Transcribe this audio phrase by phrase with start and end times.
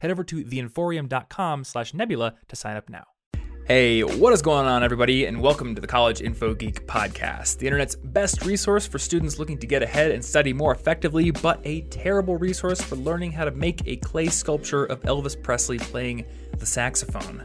[0.00, 3.04] Head over to theinforium.com slash nebula to sign up now.
[3.66, 7.66] Hey, what is going on, everybody, and welcome to the College Info Geek podcast, the
[7.66, 11.80] internet's best resource for students looking to get ahead and study more effectively, but a
[11.82, 16.24] terrible resource for learning how to make a clay sculpture of Elvis Presley playing
[16.58, 17.44] the saxophone.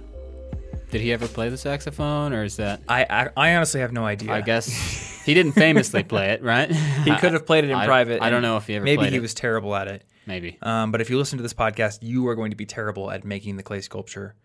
[0.92, 2.81] Did he ever play the saxophone, or is that?
[2.88, 4.31] I, I, I honestly have no idea.
[4.31, 4.67] I guess
[5.26, 6.70] he didn't famously play it, right?
[7.03, 8.22] he could have played it in I- private.
[8.22, 9.22] I don't know if he ever Maybe played he it.
[9.22, 10.03] was terrible at it.
[10.25, 10.57] Maybe.
[10.61, 13.25] Um, but if you listen to this podcast, you are going to be terrible at
[13.25, 14.35] making the clay sculpture.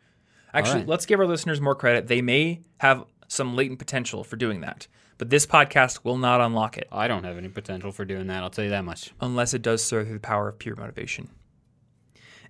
[0.54, 0.88] Actually, right.
[0.88, 2.08] let's give our listeners more credit.
[2.08, 4.86] They may have some latent potential for doing that,
[5.18, 8.42] but this podcast will not unlock it I don't have any potential for doing that.
[8.42, 9.12] I'll tell you that much.
[9.20, 11.28] unless it does so through the power of pure motivation.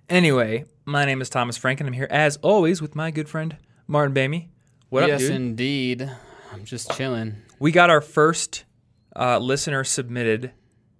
[0.09, 3.57] Anyway, my name is Thomas Frank, and I'm here as always with my good friend
[3.87, 4.47] Martin Boehme.
[4.89, 5.21] What up, dude?
[5.21, 6.09] yes, indeed.
[6.53, 7.35] I'm just chilling.
[7.59, 8.63] we got our first
[9.17, 10.53] uh, listener submitted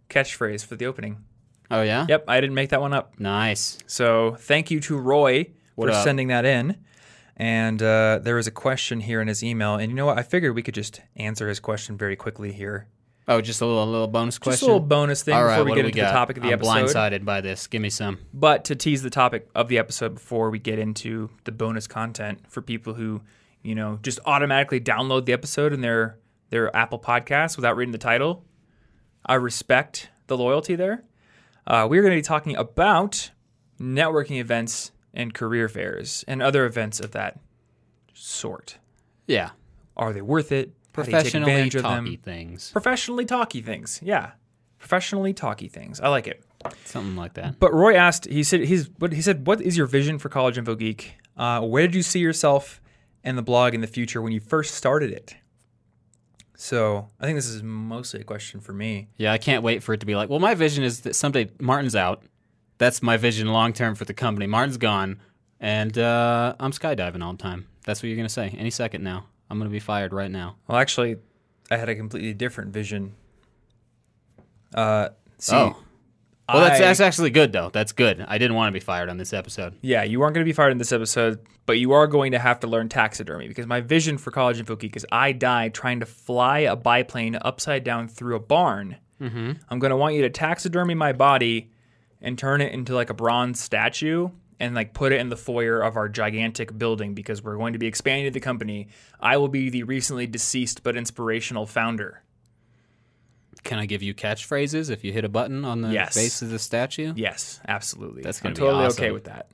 [0.10, 1.24] catchphrase for the opening.
[1.70, 2.06] Oh yeah.
[2.08, 3.20] Yep, I didn't make that one up.
[3.20, 3.78] Nice.
[3.88, 6.04] So thank you to Roy What for up?
[6.04, 6.78] sending that in.
[7.36, 10.18] And uh, there was a question here in his email, and you know what?
[10.18, 12.88] I figured we could just answer his question very quickly here.
[13.28, 14.54] Oh, just a little, a little bonus question.
[14.54, 16.08] Just a little bonus thing All right, before we get we into got?
[16.08, 16.88] the topic of the I'm episode.
[16.88, 17.68] blindsided by this.
[17.68, 18.18] Give me some.
[18.34, 22.40] But to tease the topic of the episode before we get into the bonus content
[22.50, 23.22] for people who,
[23.62, 26.18] you know, just automatically download the episode in their
[26.50, 28.46] their Apple Podcasts without reading the title,
[29.26, 31.04] I respect the loyalty there.
[31.68, 33.32] Uh, we're going to be talking about
[33.80, 37.40] networking events and career fairs and other events of that
[38.14, 38.78] sort.
[39.28, 39.50] Yeah.
[39.98, 40.72] Are they worth it?
[40.96, 42.06] How do you take Professionally advantage of them?
[42.06, 42.72] talky things.
[42.72, 44.00] Professionally talky things.
[44.02, 44.32] Yeah.
[44.80, 46.00] Professionally talky things.
[46.00, 46.44] I like it.
[46.86, 47.60] Something like that.
[47.60, 50.58] But Roy asked, he said, he's, what, he said, what is your vision for College
[50.58, 51.16] Info Geek?
[51.36, 52.82] Uh, where did you see yourself
[53.24, 55.36] and the blog in the future when you first started it?
[56.60, 59.10] So I think this is mostly a question for me.
[59.16, 61.50] Yeah, I can't wait for it to be like, well, my vision is that someday
[61.60, 62.24] Martin's out.
[62.80, 64.48] That's my vision long term for the company.
[64.48, 65.20] Martin's gone,
[65.60, 67.68] and uh, I'm skydiving all the time.
[67.86, 68.56] That's what you're going to say.
[68.58, 69.28] Any second now.
[69.50, 70.58] I'm going to be fired right now.
[70.68, 71.18] Well, actually,
[71.72, 73.14] I had a completely different vision.
[74.74, 75.78] Uh, see, oh.
[76.50, 77.70] Well, that's, I- that's actually good, though.
[77.72, 78.24] That's good.
[78.28, 79.76] I didn't want to be fired on this episode.
[79.82, 82.40] Yeah, you aren't going to be fired in this episode, but you are going to
[82.40, 86.00] have to learn taxidermy because my vision for College Info Geek is I die trying
[86.00, 88.98] to fly a biplane upside down through a barn.
[89.22, 89.54] Mm-hmm.
[89.70, 91.72] I'm going to want you to taxidermy my body
[92.22, 94.30] and turn it into like a bronze statue
[94.60, 97.80] and like put it in the foyer of our gigantic building because we're going to
[97.80, 98.88] be expanding the company.
[99.20, 102.24] I will be the recently deceased but inspirational founder.
[103.68, 106.16] Can I give you catchphrases if you hit a button on the Yes.
[106.16, 107.14] base of the statue?
[107.16, 108.22] Yes, absolutely.
[108.24, 109.04] That's I'm gonna be totally awesome.
[109.04, 109.52] okay with that.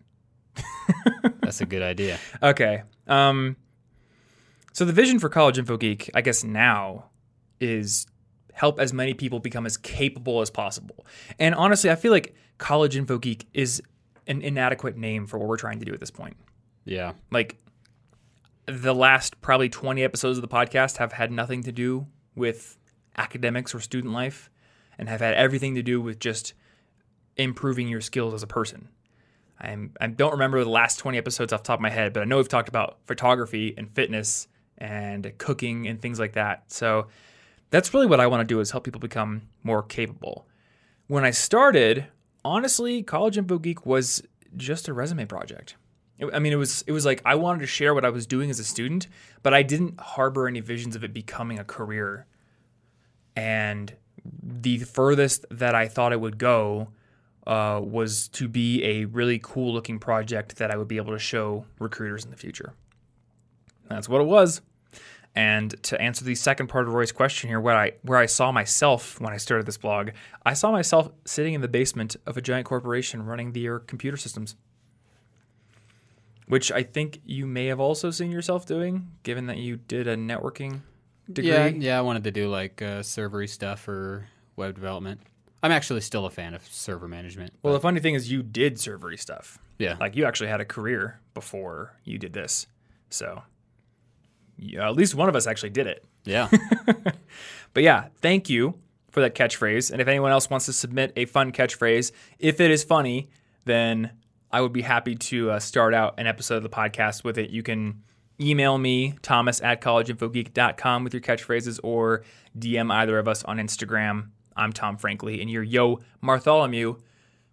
[1.42, 2.20] That's a good idea.
[2.42, 2.84] Okay.
[3.08, 3.58] Um,
[4.72, 7.10] so the vision for College Info Geek, I guess now,
[7.60, 8.06] is
[8.54, 11.06] help as many people become as capable as possible.
[11.40, 13.82] And honestly, I feel like College Info Geek is
[14.28, 16.38] an inadequate name for what we're trying to do at this point.
[16.86, 17.14] Yeah.
[17.32, 17.58] Like
[18.68, 22.78] the last probably 20 episodes of the podcast have had nothing to do with
[23.18, 24.50] academics or student life
[24.98, 26.54] and have had everything to do with just
[27.38, 28.90] improving your skills as a person.
[29.60, 32.22] I'm, I don't remember the last 20 episodes off the top of my head, but
[32.22, 34.48] I know we've talked about photography and fitness
[34.78, 36.64] and cooking and things like that.
[36.68, 37.08] So
[37.70, 40.48] that's really what I want to do is help people become more capable.
[41.08, 42.08] When I started,
[42.44, 44.22] honestly, College Info Geek was
[44.56, 45.76] just a resume project.
[46.32, 48.50] I mean, it was it was like I wanted to share what I was doing
[48.50, 49.08] as a student,
[49.42, 52.28] but I didn't harbor any visions of it becoming a career.
[53.36, 53.96] And
[54.42, 56.90] the furthest that I thought it would go
[57.46, 61.20] uh, was to be a really cool looking project that I would be able to
[61.20, 62.74] show recruiters in the future.
[63.90, 64.62] That's what it was.
[65.36, 68.52] And to answer the second part of Roy's question here, where I where I saw
[68.52, 70.12] myself when I started this blog,
[70.46, 74.56] I saw myself sitting in the basement of a giant corporation running their computer systems.
[76.48, 80.16] Which I think you may have also seen yourself doing, given that you did a
[80.16, 80.82] networking
[81.32, 81.52] degree.
[81.52, 81.98] Yeah, yeah.
[81.98, 85.22] I wanted to do like uh, servery stuff or web development.
[85.62, 87.54] I'm actually still a fan of server management.
[87.64, 89.60] Well, but- the funny thing is, you did servery stuff.
[89.80, 89.96] yeah.
[90.00, 92.68] Like you actually had a career before you did this,
[93.10, 93.44] so
[94.58, 96.06] yeah, at least one of us actually did it.
[96.26, 96.50] yeah.
[97.74, 98.76] But yeah, thank you
[99.10, 99.90] for that catchphrase.
[99.92, 103.30] And if anyone else wants to submit a fun catchphrase, if it is funny,
[103.66, 104.12] then
[104.52, 107.50] I would be happy to uh, start out an episode of the podcast with it.
[107.50, 108.04] You can
[108.44, 112.24] email me, thomas at collegeinfogeek.com with your catchphrases or
[112.58, 114.30] DM either of us on Instagram.
[114.56, 116.98] I'm Tom Frankly, and you're Yo Martholomew,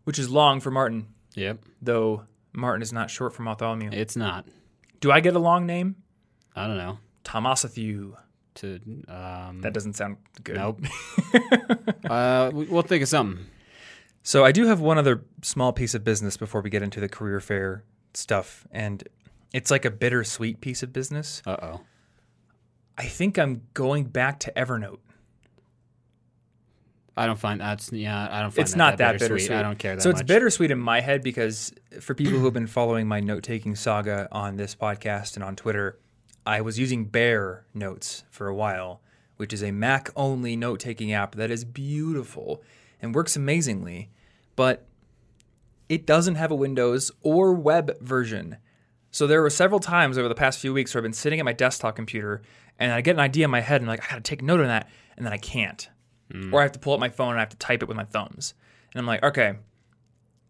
[0.04, 1.60] which is long for Martin, Yep.
[1.81, 3.90] though Martin is not short for Bartholomew.
[3.92, 4.46] It's not.
[5.00, 5.96] Do I get a long name?
[6.54, 6.98] I don't know.
[7.25, 8.16] Thomasathu.
[8.56, 10.56] To um, That doesn't sound good.
[10.56, 10.81] nope.
[12.10, 13.46] uh, we'll think of something.
[14.22, 17.08] So I do have one other small piece of business before we get into the
[17.08, 19.02] career fair stuff, and
[19.52, 21.43] it's like a bittersweet piece of business.
[21.47, 21.81] Uh oh.
[22.97, 24.99] I think I'm going back to Evernote.
[27.17, 28.29] I don't find that's yeah.
[28.31, 29.29] I don't find It's that not that bittersweet.
[29.49, 29.58] bittersweet.
[29.58, 30.02] I don't care that much.
[30.05, 30.20] so much.
[30.20, 33.75] it's bittersweet in my head because for people who have been following my note taking
[33.75, 35.99] saga on this podcast and on Twitter,
[36.47, 39.02] I was using Bear Notes for a while,
[39.37, 42.62] which is a Mac only note taking app that is beautiful
[43.02, 44.11] and works amazingly,
[44.56, 44.87] but
[45.88, 48.56] it doesn't have a Windows or web version.
[49.10, 51.44] So there were several times over the past few weeks where I've been sitting at
[51.44, 52.42] my desktop computer
[52.78, 54.60] and I get an idea in my head and I'm like, I gotta take note
[54.60, 55.88] of that, and then I can't.
[56.32, 56.54] Hmm.
[56.54, 57.96] Or I have to pull up my phone and I have to type it with
[57.96, 58.54] my thumbs.
[58.92, 59.54] And I'm like, okay,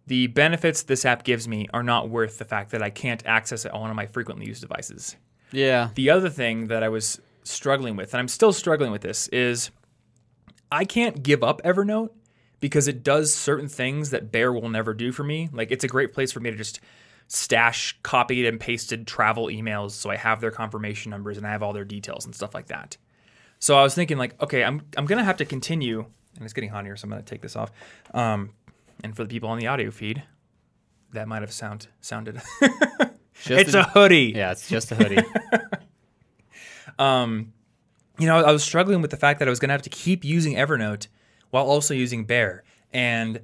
[0.07, 3.65] the benefits this app gives me are not worth the fact that I can't access
[3.65, 5.17] it on one of my frequently used devices.
[5.53, 5.91] yeah.
[5.95, 9.71] The other thing that I was struggling with, and I'm still struggling with this, is
[10.71, 12.11] I can't give up Evernote
[12.61, 15.49] because it does certain things that Bear will never do for me.
[15.53, 16.81] Like it's a great place for me to just
[17.33, 21.63] stash copied and pasted travel emails so I have their confirmation numbers and I have
[21.63, 22.97] all their details and stuff like that.
[23.61, 26.05] So I was thinking like, okay, I'm I'm gonna have to continue,
[26.37, 27.71] and it's getting hot here, so I'm gonna take this off.
[28.15, 28.51] Um,
[29.05, 30.23] and for the people on the audio feed,
[31.13, 32.41] that might have sound sounded.
[33.43, 34.33] Just it's a hoodie.
[34.37, 34.53] yeah.
[34.53, 35.23] It's just a hoodie.
[36.99, 37.53] um,
[38.19, 39.91] you know, I was struggling with the fact that I was going to have to
[39.91, 41.07] keep using Evernote
[41.49, 42.65] while also using Bear.
[42.93, 43.41] And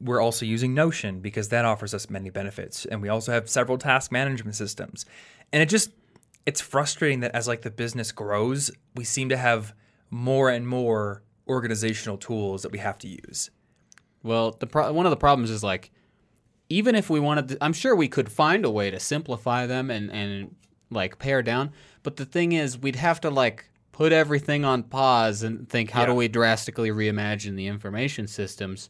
[0.00, 2.86] we're also using Notion because that offers us many benefits.
[2.86, 5.04] And we also have several task management systems.
[5.52, 5.90] And it just,
[6.46, 9.74] it's frustrating that as like the business grows, we seem to have
[10.10, 13.50] more and more organizational tools that we have to use.
[14.22, 15.90] Well, the pro- one of the problems is like,
[16.68, 19.90] even if we wanted, to, I'm sure we could find a way to simplify them
[19.90, 20.54] and and
[20.90, 21.72] like pare down.
[22.02, 26.06] But the thing is, we'd have to like put everything on pause and think, how
[26.06, 28.88] do we drastically reimagine the information systems?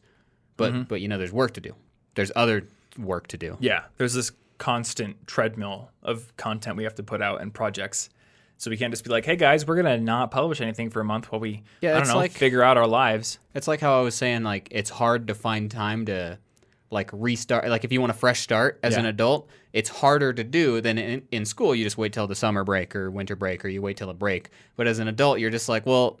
[0.61, 0.83] But mm-hmm.
[0.83, 1.75] but you know, there's work to do.
[2.15, 2.67] There's other
[2.97, 3.57] work to do.
[3.59, 8.09] Yeah, there's this constant treadmill of content we have to put out and projects.
[8.57, 10.99] So we can't just be like, hey guys, we're going to not publish anything for
[10.99, 13.39] a month while we, Yeah, I don't know, like- figure out our lives.
[13.55, 16.37] It's like how I was saying, like it's hard to find time to
[16.91, 17.67] like restart.
[17.69, 20.99] Like if you want a fresh start as an adult, it's harder to do than
[20.99, 21.73] in, in school.
[21.73, 24.13] You just wait till the summer break or winter break, or you wait till a
[24.13, 24.49] break.
[24.75, 26.19] But as an adult, you're just like, well,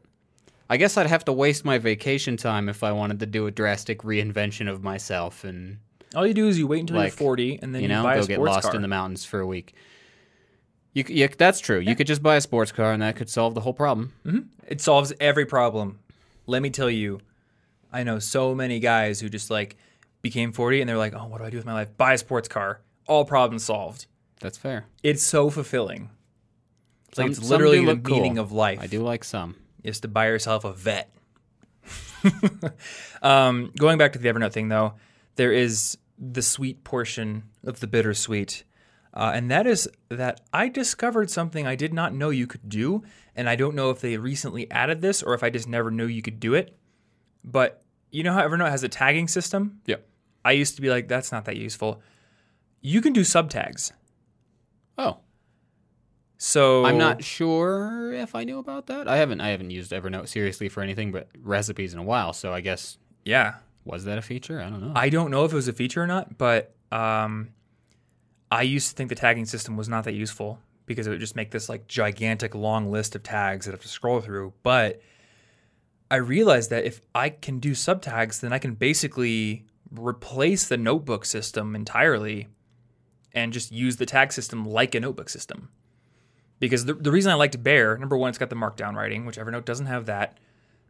[0.71, 3.51] I guess I'd have to waste my vacation time if I wanted to do a
[3.51, 5.79] drastic reinvention of myself and
[6.15, 8.03] All you do is you wait until Like, you're 40 and then you you, know
[8.03, 8.75] buy go a get lost car.
[8.77, 9.73] in the mountains for a week.
[10.93, 11.79] You, yeah, that's true.
[11.79, 14.13] You could just buy a sports car and that could solve the whole problem.
[14.25, 14.39] Mm-hmm.
[14.67, 15.99] It solves every problem.
[16.47, 17.19] Let me tell you,
[17.91, 19.75] I know so many guys who just like
[20.21, 21.89] became 40 and they're like, oh, what do I do with my life?
[21.97, 22.79] Buy a sports car.
[23.07, 24.05] All problems solved.
[24.39, 24.85] That's fair.
[25.03, 26.09] It's so fulfilling.
[27.09, 28.15] It's like Some- it's literally the cool.
[28.15, 28.79] meaning of life.
[28.81, 29.55] I do like some.
[29.83, 31.11] Is to buy yourself a vet.
[33.21, 34.93] um, going back to the Evernote thing, though,
[35.35, 38.63] there is the sweet portion of the bittersweet,
[39.13, 43.03] uh, and that is that I discovered something I did not know you could do,
[43.35, 46.05] and I don't know if they recently added this or if I just never knew
[46.05, 46.77] you could do it.
[47.43, 49.81] But you know how Evernote has a tagging system?
[49.85, 49.97] Yeah.
[50.43, 52.01] I used to be like, that's not that useful.
[52.81, 53.91] You can do subtags.
[54.97, 55.19] Oh,
[56.43, 59.07] So I'm not sure if I knew about that.
[59.07, 62.51] I haven't I haven't used Evernote seriously for anything but recipes in a while, so
[62.51, 64.59] I guess Yeah, was that a feature?
[64.59, 64.91] I don't know.
[64.95, 67.49] I don't know if it was a feature or not, but um,
[68.51, 70.57] I used to think the tagging system was not that useful
[70.87, 73.81] because it would just make this like gigantic long list of tags that I have
[73.81, 74.51] to scroll through.
[74.63, 74.99] But
[76.09, 81.23] I realized that if I can do subtags, then I can basically replace the notebook
[81.23, 82.47] system entirely
[83.31, 85.69] and just use the tag system like a notebook system.
[86.61, 89.37] Because the, the reason I liked Bear, number one, it's got the markdown writing, which
[89.37, 90.37] Evernote doesn't have that.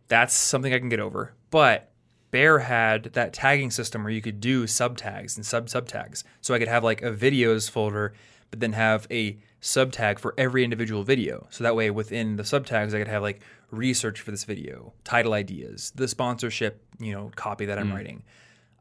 [0.09, 1.33] That's something I can get over.
[1.49, 1.93] But
[2.29, 6.25] Bear had that tagging system where you could do subtags and sub subtags.
[6.41, 8.13] So I could have like a videos folder,
[8.49, 11.47] but then have a subtag for every individual video.
[11.51, 15.33] So that way within the subtags I could have like research for this video, title
[15.33, 17.95] ideas, the sponsorship, you know, copy that I'm hmm.
[17.95, 18.23] writing.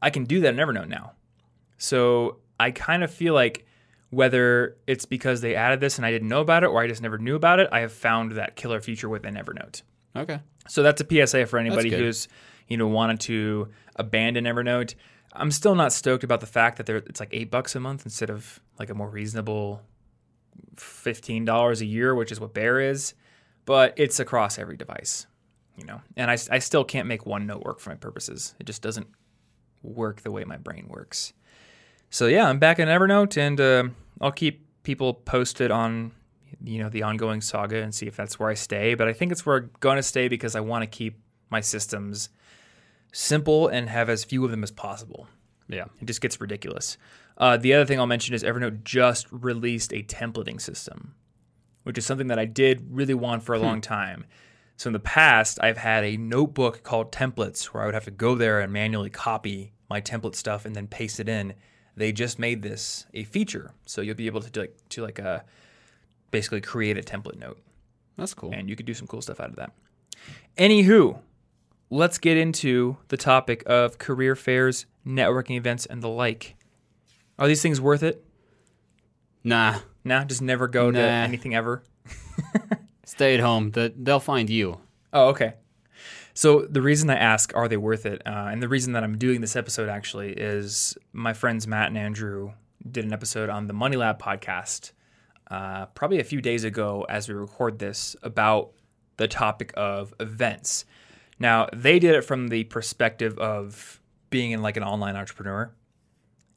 [0.01, 1.13] I can do that in Evernote now.
[1.77, 3.65] So I kind of feel like
[4.11, 7.01] whether it's because they added this and I didn't know about it or I just
[7.01, 9.81] never knew about it, I have found that killer feature within Evernote.
[10.15, 10.39] okay.
[10.67, 12.27] So that's a PSA for anybody who's
[12.67, 14.93] you know wanted to abandon Evernote.
[15.33, 18.29] I'm still not stoked about the fact that it's like eight bucks a month instead
[18.29, 19.81] of like a more reasonable
[20.75, 23.15] fifteen dollars a year, which is what Bear is.
[23.65, 25.25] But it's across every device,
[25.77, 26.01] you know.
[26.17, 28.55] And I, I still can't make OneNote work for my purposes.
[28.59, 29.07] It just doesn't
[29.83, 31.33] work the way my brain works.
[32.09, 33.83] So yeah, I'm back in Evernote, and uh,
[34.21, 36.11] I'll keep people posted on
[36.63, 38.93] you know the ongoing saga and see if that's where I stay.
[38.93, 41.61] But I think it's where I'm going to stay because I want to keep my
[41.61, 42.29] systems
[43.11, 45.27] simple and have as few of them as possible.
[45.67, 45.85] Yeah.
[45.99, 46.97] It just gets ridiculous.
[47.37, 51.15] Uh, the other thing I'll mention is Evernote just released a templating system,
[51.83, 54.25] which is something that I did really want for a long time.
[54.77, 58.11] So in the past, I've had a notebook called Templates where I would have to
[58.11, 61.53] go there and manually copy my template stuff and then paste it in.
[61.95, 65.19] They just made this a feature, so you'll be able to do like to like
[65.19, 65.43] a
[66.31, 67.59] basically create a template note,
[68.17, 68.51] That's cool.
[68.53, 69.71] and you could do some cool stuff out of that.
[70.57, 71.19] Anywho,
[71.89, 76.55] let's get into the topic of career fairs, networking events, and the like.
[77.37, 78.23] Are these things worth it?
[79.43, 79.79] Nah.
[80.05, 81.23] Nah, just never go to Nah.
[81.23, 81.83] anything ever.
[83.05, 83.71] Stay at home.
[83.71, 84.79] The, they'll find you.
[85.11, 85.53] Oh, okay.
[86.33, 88.21] So the reason I ask, are they worth it?
[88.25, 91.97] Uh, and the reason that I'm doing this episode actually is my friends Matt and
[91.97, 92.53] Andrew
[92.89, 94.91] did an episode on the Money Lab podcast
[95.49, 98.71] uh, probably a few days ago as we record this about
[99.17, 100.85] the topic of events.
[101.37, 105.71] Now, they did it from the perspective of being in like an online entrepreneur.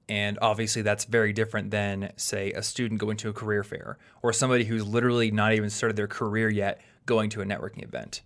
[0.09, 4.33] And obviously, that's very different than, say, a student going to a career fair or
[4.33, 8.21] somebody who's literally not even started their career yet going to a networking event.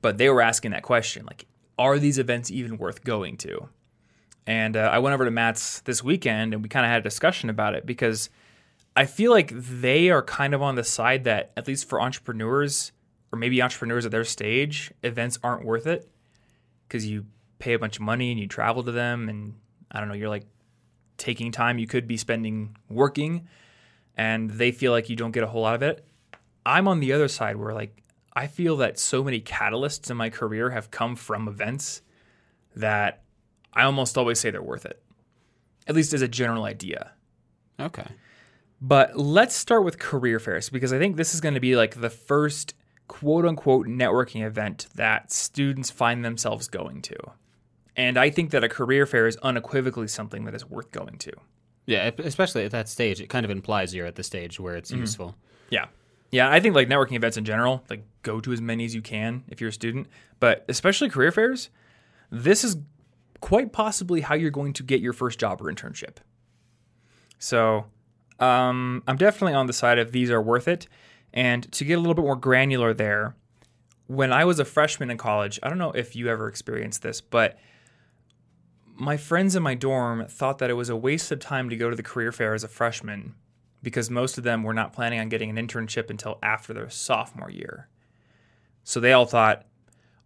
[0.00, 1.46] But they were asking that question like,
[1.78, 3.68] are these events even worth going to?
[4.46, 7.04] And uh, I went over to Matt's this weekend and we kind of had a
[7.04, 8.30] discussion about it because
[8.96, 12.92] I feel like they are kind of on the side that, at least for entrepreneurs
[13.30, 16.10] or maybe entrepreneurs at their stage, events aren't worth it
[16.88, 17.26] because you
[17.58, 19.28] pay a bunch of money and you travel to them.
[19.28, 19.54] And
[19.90, 20.46] I don't know, you're like
[21.18, 23.48] taking time you could be spending working
[24.16, 26.04] and they feel like you don't get a whole lot of it.
[26.64, 28.02] I'm on the other side where like
[28.38, 32.02] I feel that so many catalysts in my career have come from events
[32.76, 33.24] that
[33.72, 35.02] I almost always say they're worth it.
[35.88, 37.14] At least as a general idea.
[37.80, 38.06] Okay.
[38.80, 42.00] But let's start with career fairs because I think this is going to be like
[42.00, 42.74] the first
[43.08, 47.16] quote unquote networking event that students find themselves going to.
[47.96, 51.32] And I think that a career fair is unequivocally something that is worth going to.
[51.86, 54.92] Yeah, especially at that stage, it kind of implies you're at the stage where it's
[54.92, 55.00] mm-hmm.
[55.00, 55.34] useful.
[55.70, 55.86] Yeah.
[56.30, 59.02] Yeah, I think like networking events in general, like go to as many as you
[59.02, 60.08] can if you're a student,
[60.40, 61.70] but especially career fairs,
[62.30, 62.76] this is
[63.40, 66.16] quite possibly how you're going to get your first job or internship.
[67.38, 67.86] So,
[68.40, 70.86] um, I'm definitely on the side of these are worth it.
[71.32, 73.36] And to get a little bit more granular there,
[74.06, 77.20] when I was a freshman in college, I don't know if you ever experienced this,
[77.20, 77.58] but
[78.94, 81.90] my friends in my dorm thought that it was a waste of time to go
[81.90, 83.34] to the career fair as a freshman
[83.82, 87.50] because most of them were not planning on getting an internship until after their sophomore
[87.50, 87.88] year.
[88.84, 89.66] So they all thought,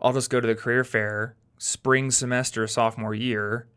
[0.01, 3.69] I'll just go to the career fair spring semester sophomore year.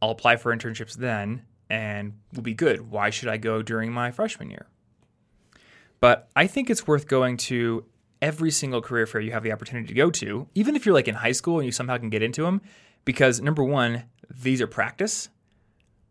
[0.00, 2.90] I'll apply for internships then and we'll be good.
[2.90, 4.68] Why should I go during my freshman year?
[6.00, 7.84] But I think it's worth going to
[8.20, 11.08] every single career fair you have the opportunity to go to, even if you're like
[11.08, 12.60] in high school and you somehow can get into them,
[13.04, 15.28] because number one, these are practice.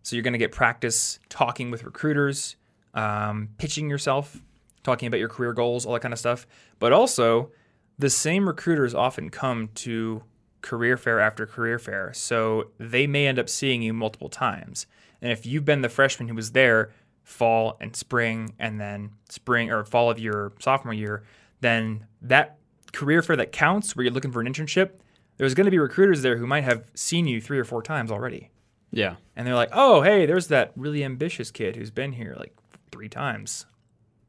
[0.03, 2.55] So you're going to get practice talking with recruiters,
[2.93, 4.41] um, pitching yourself,
[4.83, 6.47] talking about your career goals, all that kind of stuff.
[6.79, 7.51] But also,
[7.97, 10.23] the same recruiters often come to
[10.61, 12.13] career fair after career fair.
[12.13, 14.85] So they may end up seeing you multiple times.
[15.21, 16.91] And if you've been the freshman who was there
[17.23, 21.23] fall and spring and then spring or fall of your sophomore year,
[21.61, 22.57] then that
[22.93, 24.91] career fair that counts where you're looking for an internship,
[25.37, 28.11] there's going to be recruiters there who might have seen you three or four times
[28.11, 28.49] already.
[28.91, 29.15] Yeah.
[29.35, 32.55] And they're like, oh, hey, there's that really ambitious kid who's been here like
[33.01, 33.65] three times.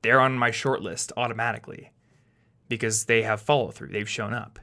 [0.00, 1.92] They're on my short list automatically
[2.68, 3.88] because they have follow through.
[3.88, 4.58] They've shown up.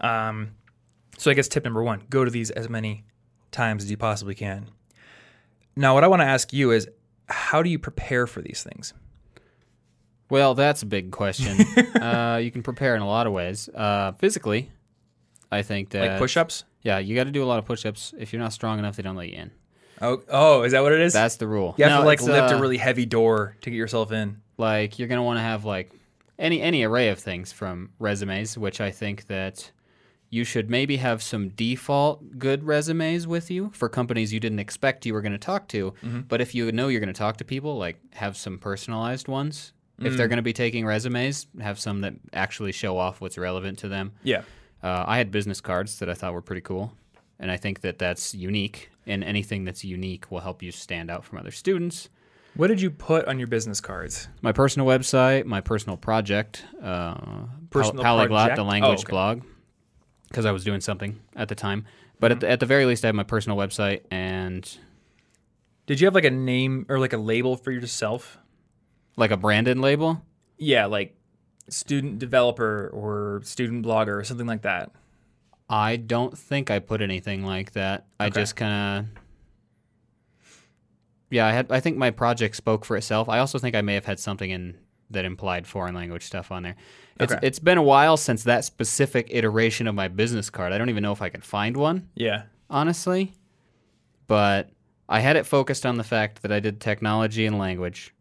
[0.00, 0.56] Um,
[1.16, 3.04] so I guess tip number one go to these as many
[3.52, 4.66] times as you possibly can.
[5.76, 6.88] Now, what I want to ask you is
[7.28, 8.94] how do you prepare for these things?
[10.28, 11.60] Well, that's a big question.
[12.02, 13.68] uh, you can prepare in a lot of ways.
[13.68, 14.72] Uh, physically,
[15.52, 16.64] I think that Like push ups?
[16.82, 18.12] Yeah, you got to do a lot of push-ups.
[18.18, 19.52] If you're not strong enough, they don't let you in.
[20.00, 21.12] Oh, oh, is that what it is?
[21.12, 21.74] That's the rule.
[21.78, 24.10] you have No, to like it's, lift uh, a really heavy door to get yourself
[24.12, 24.40] in.
[24.58, 25.92] like you're gonna want to have like
[26.38, 29.70] any any array of things from resumes, which I think that
[30.30, 35.04] you should maybe have some default good resumes with you for companies you didn't expect
[35.04, 35.92] you were going to talk to.
[36.26, 39.72] But if you know you're going to talk to people, like have some personalized ones.
[39.98, 43.78] If they're going to be taking resumes, have some that actually show off what's relevant
[43.80, 44.12] to them.
[44.24, 44.42] Yeah.
[44.82, 46.92] Uh, I had business cards that I thought were pretty cool,
[47.38, 51.24] and I think that that's unique and anything that's unique will help you stand out
[51.24, 52.08] from other students.
[52.54, 54.28] What did you put on your business cards?
[54.42, 57.14] My personal website, my personal project, uh,
[57.70, 58.56] Personal Polyglot, project?
[58.56, 59.10] the Oh, language okay.
[59.10, 59.42] blog,
[60.28, 61.86] because I was doing something at the time.
[62.20, 62.32] But Mm-hmm.
[62.36, 64.68] at, the, at the very least, I have my personal website and
[65.86, 68.38] Did you have like a name or like a label for yourself?
[69.16, 70.22] like a branded label.
[70.58, 71.16] Yeah, like
[71.68, 74.90] student developer or student blogger or something like that.
[75.72, 78.04] I don't think I put anything like that.
[78.20, 79.22] I just kind of
[81.30, 83.28] Yeah, I had I think my project spoke for itself.
[83.28, 84.76] I also think I may have had something in
[85.10, 86.76] that implied foreign language stuff on there.
[87.18, 87.46] It's Okay.
[87.46, 90.72] it's been a while since that specific iteration of my business card.
[90.74, 92.42] I don't even know if I could find one, Yeah.
[92.68, 93.32] honestly.
[94.26, 94.70] But
[95.08, 98.14] I had it focused on the fact that I did technology and language.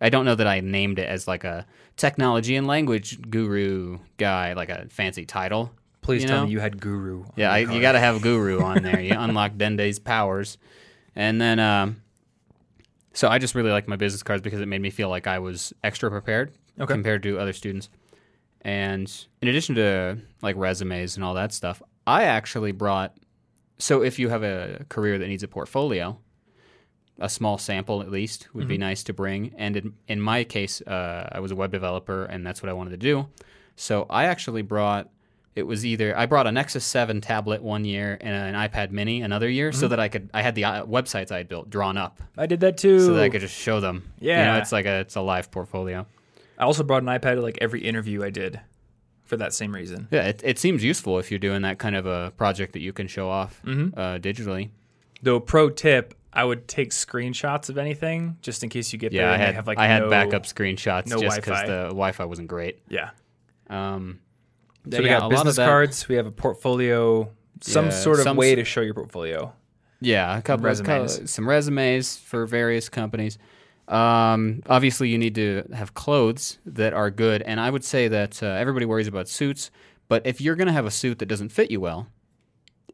[0.00, 1.66] I don't know that I named it as like a
[1.96, 5.72] technology and language guru guy, like a fancy title.
[6.02, 6.46] Please You tell know?
[6.46, 7.22] me you had guru.
[7.22, 9.00] on Yeah, I, you got to have Guru on there.
[9.00, 10.58] You unlock Dende's powers,
[11.16, 12.02] and then um,
[13.12, 15.38] so I just really like my business cards because it made me feel like I
[15.38, 16.92] was extra prepared Okay.
[16.92, 17.88] compared to other students.
[18.62, 23.16] And in addition to like resumes and all that stuff, I actually brought.
[23.78, 26.18] So if you have a career that needs a portfolio,
[27.18, 29.52] a small sample at least would be nice to bring.
[29.56, 32.72] And in, in my case, uh, I was a web developer, and that's what I
[32.72, 33.28] wanted to do.
[33.76, 35.08] So I actually brought.
[35.54, 39.20] It was either I brought a Nexus Seven tablet one year and an iPad Mini
[39.20, 41.96] another year, so that I could I had the uh, websites I had built drawn
[41.98, 43.00] up, I did that too.
[43.00, 44.10] so that I could just show them.
[44.18, 44.58] you know, Yeah.
[44.58, 46.06] it's like a it's a live portfolio.
[46.58, 48.60] I also brought an iPad to like every interview I did
[49.24, 50.08] for that same reason.
[50.10, 52.92] Yeah, it, it seems useful if you're doing that kind of a project that you
[52.94, 53.68] can show off uh,
[54.18, 54.70] digitally.
[55.22, 59.22] Though pro tip, I would take screenshots of anything just in case you get Yeah,
[59.26, 62.24] there I had have like I had no, backup screenshots no just because the Wi-Fi
[62.24, 62.80] wasn't great.
[62.88, 63.10] Yeah.
[63.68, 64.20] Um,
[64.90, 67.90] So we yeah, a got lot of business cards, we have a portfolio, some Yeah,
[67.90, 69.52] sort of some way s- to show your portfolio.
[70.00, 70.88] Yeah, a couple Resumes.
[71.12, 73.38] resumes, some resumes for various companies.
[73.88, 78.42] Um, obviously, you need to have clothes that are good, and I would say that
[78.42, 79.70] uh, everybody worries about suits,
[80.08, 82.06] but if you're going to have a suit that doesn't fit you well,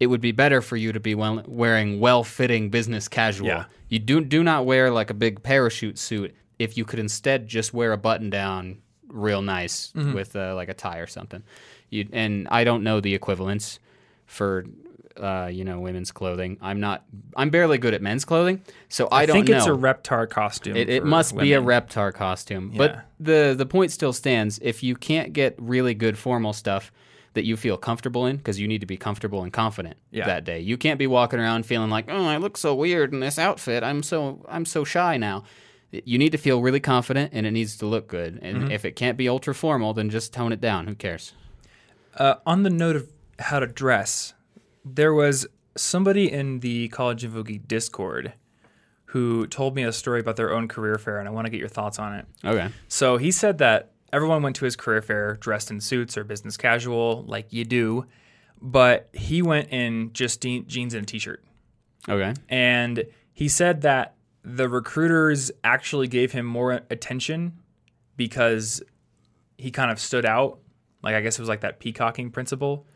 [0.01, 3.49] it would be better for you to be well, wearing well-fitting business casual.
[3.49, 3.65] Yeah.
[3.89, 7.73] You do do not wear like a big parachute suit if you could instead just
[7.75, 10.13] wear a button-down, real nice Mm-hmm.
[10.15, 11.43] with uh, like a tie or something.
[11.91, 13.79] You and I don't know the equivalents
[14.27, 14.65] for
[15.17, 16.59] uh, you know women's clothing.
[16.61, 17.05] I'm not.
[17.37, 19.57] I'm barely good at men's clothing, so I, I, don't think know.
[19.57, 20.77] it's a Reptar costume.
[20.77, 21.83] It, it must be a women.
[21.87, 22.71] Reptar costume.
[22.73, 22.79] Yeah.
[22.79, 24.59] But the the point still stands.
[24.63, 26.93] If you can't get really good formal stuff
[27.35, 30.27] that you feel comfortable in, because you need to be comfortable and confident Yeah.
[30.27, 30.61] that day.
[30.61, 33.83] You can't be walking around feeling like, oh, I look so weird in this outfit.
[33.85, 35.45] I'm so I'm so shy now.
[35.91, 38.39] You need to feel really confident, and it needs to look good.
[38.43, 38.71] And Mm-hmm.
[38.73, 40.87] if it can't be ultra formal, then just tone it down.
[40.87, 41.33] Who cares?
[42.19, 44.35] Uh, on the note of how to dress,
[44.85, 48.33] there was somebody in the College Info Geek Discord
[49.07, 51.61] who told me a story about their own career fair, and I want to get
[51.61, 52.27] your thoughts on it.
[52.45, 52.69] Okay.
[52.89, 56.57] So he said that everyone went to his career fair dressed in suits or business
[56.57, 58.05] casual, like you do,
[58.61, 61.43] but he went in just de- jeans and a t-shirt.
[62.09, 62.35] Okay.
[62.49, 67.59] And he said that the recruiters actually gave him more attention
[68.17, 68.83] because
[69.57, 70.59] he kind of stood out.
[71.03, 72.87] Like I guess it was like that peacocking principle.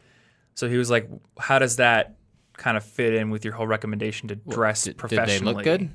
[0.55, 2.17] So he was like, "How does that
[2.55, 5.65] kind of fit in with your whole recommendation to dress Did, did professionally?" they look
[5.65, 5.91] good?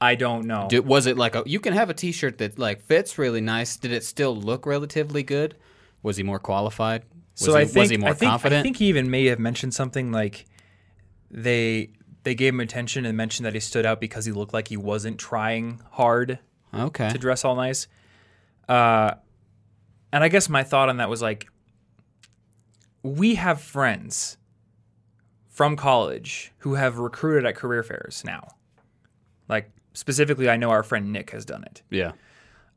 [0.00, 0.66] I don't know.
[0.68, 1.42] Did, was it like a?
[1.46, 3.76] You can have a T-shirt that like fits really nice.
[3.76, 5.56] Did it still look relatively good?
[6.02, 7.04] Was he more qualified?
[7.38, 8.60] Was so he, I think was he more I think, confident?
[8.60, 10.46] I think he even may have mentioned something like
[11.30, 11.90] they
[12.24, 14.76] they gave him attention and mentioned that he stood out because he looked like he
[14.76, 16.38] wasn't trying hard
[16.72, 17.10] okay.
[17.10, 17.86] to dress all nice.
[18.68, 19.14] Uh,
[20.14, 21.48] and I guess my thought on that was like,
[23.02, 24.38] we have friends
[25.48, 28.48] from college who have recruited at career fairs now.
[29.48, 32.12] Like specifically, I know our friend Nick has done it, Yeah.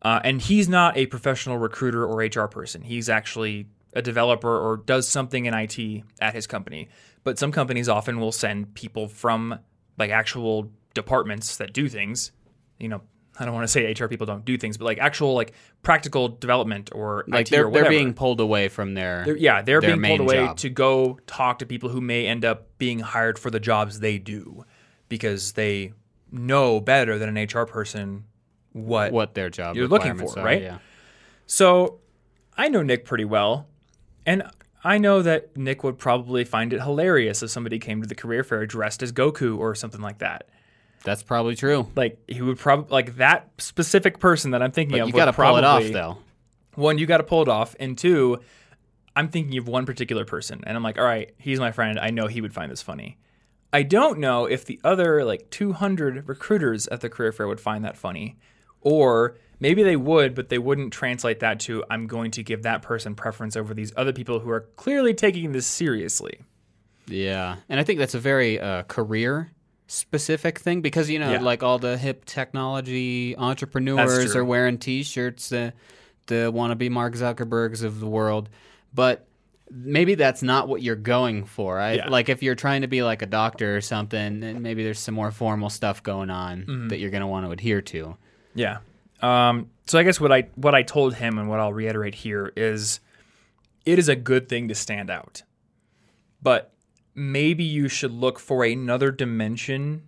[0.01, 2.81] uh, and he's not a professional recruiter or HR person.
[2.81, 6.89] He's actually a developer or does something in IT at his company.
[7.23, 9.59] But some companies often will send people from
[9.97, 12.31] like actual departments that do things.
[12.79, 13.01] You know,
[13.39, 16.27] I don't want to say HR people don't do things, but like actual like practical
[16.29, 19.23] development or Like IT they're or they're being pulled away from their.
[19.25, 20.57] They're- yeah, they're their being pulled away job.
[20.57, 24.17] to go talk to people who may end up being hired for the jobs they
[24.17, 24.65] do
[25.09, 25.93] because they
[26.31, 28.25] know better than an HR person
[28.73, 30.61] what what their job you're looking for, are, right?
[30.61, 30.77] Yeah.
[31.45, 31.99] So
[32.57, 33.67] I know Nick pretty well,
[34.25, 34.43] and
[34.83, 38.43] I know that Nick would probably find it hilarious if somebody came to the career
[38.43, 40.47] fair dressed as Goku or something like that.
[41.03, 41.87] That's probably true.
[41.95, 45.07] Like he would probably like that specific person that I'm thinking But of.
[45.07, 46.17] you got to pull it off though.
[46.75, 48.39] One, you got to pull it off, and two,
[49.15, 51.99] I'm thinking of one particular person, and I'm like, all right, he's my friend.
[51.99, 53.17] I know he would find this funny.
[53.73, 57.83] I don't know if the other like 200 recruiters at the career fair would find
[57.83, 58.37] that funny,
[58.81, 62.81] or maybe they would, but they wouldn't translate that to I'm going to give that
[62.83, 66.41] person preference over these other people who are clearly taking this seriously.
[67.07, 69.51] Yeah, and I think that's a very uh, career
[69.87, 71.39] specific thing because you know, Yeah.
[71.41, 75.73] like all the hip technology entrepreneurs are wearing T-shirts, the
[76.27, 78.49] the wannabe Mark Zuckerbergs of the world,
[78.93, 79.25] but
[79.71, 81.79] maybe that's not what you're going for.
[81.79, 82.09] I, Yeah.
[82.09, 85.15] Like if you're trying to be like a doctor or something, then maybe there's some
[85.15, 86.87] more formal stuff going on Mm-hmm.
[86.89, 88.17] that you're going to want to adhere to.
[88.55, 88.79] Yeah.
[89.21, 92.51] Um, so I guess what I what I told him and what I'll reiterate here
[92.57, 92.99] is
[93.85, 95.43] it is a good thing to stand out.
[96.41, 96.73] But
[97.17, 100.03] maybe you should look for another dimension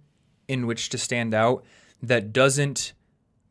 [0.47, 1.65] in which to stand out
[2.03, 2.93] that doesn't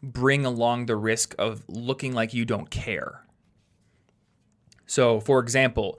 [0.00, 3.26] bring along the risk of looking like you don't care.
[4.86, 5.98] So, for example,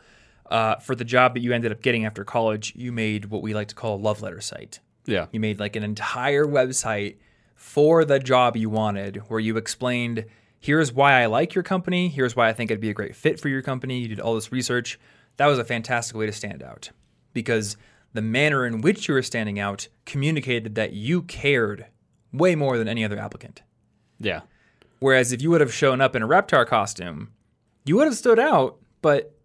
[0.50, 3.54] uh, for the job that you ended up getting after college, you made what we
[3.54, 4.80] like to call a love letter site.
[5.06, 5.26] Yeah.
[5.34, 7.18] You made like an entire website
[7.56, 10.26] for the job you wanted where you explained
[10.62, 13.38] here's why I like your company, here's why I think it'd be a great fit
[13.38, 14.00] for your company.
[14.00, 14.98] You did all this research.
[15.36, 16.92] That was a fantastic way to stand out
[17.34, 17.78] because
[18.14, 21.86] the manner in which you were standing out communicated that you cared
[22.34, 23.62] way more than any other applicant.
[24.20, 24.42] Yeah.
[25.00, 27.32] Whereas if you would have shown up in a Reptar costume,
[27.86, 29.36] you would have stood out, but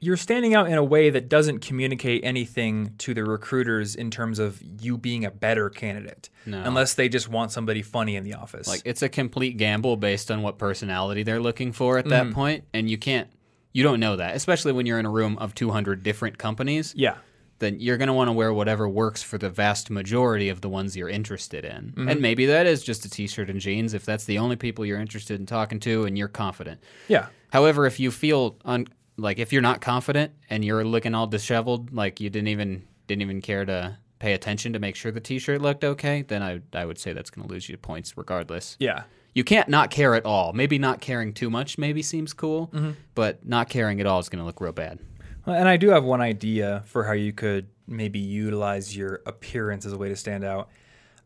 [0.00, 4.40] you're standing out in a way that doesn't communicate anything to the recruiters in terms
[4.40, 6.28] of you being a better candidate.
[6.44, 6.60] No.
[6.64, 8.66] Unless they just want somebody funny in the office.
[8.66, 12.34] Like it's a complete gamble based on what personality they're looking for at that mm-hmm.
[12.34, 13.28] point, and you can't
[13.72, 16.94] you don't know that, especially when you're in a room of 200 different companies.
[16.96, 17.16] yeah.
[17.62, 20.68] Then you're going to want to wear whatever works for the vast majority of the
[20.68, 21.92] ones you're interested in.
[21.92, 22.08] Mm-hmm.
[22.08, 24.98] And maybe that is just a t-shirt and jeans if that's the only people you're
[24.98, 26.80] interested in talking to and you're confident.
[27.06, 27.26] Yeah.
[27.52, 31.94] However, if you feel un- like if you're not confident and you're looking all disheveled,
[31.94, 35.62] like you didn't even didn't even care to pay attention to make sure the t-shirt
[35.62, 38.76] looked okay, then I I would say that's going to lose you points regardless.
[38.80, 39.04] Yeah.
[39.34, 40.52] You can't not care at all.
[40.52, 42.90] Maybe not caring too much maybe seems cool, mm-hmm.
[43.14, 44.98] but not caring at all is going to look real bad.
[45.46, 49.84] Well, And I do have one idea for how you could maybe utilize your appearance
[49.84, 50.68] as a way to stand out.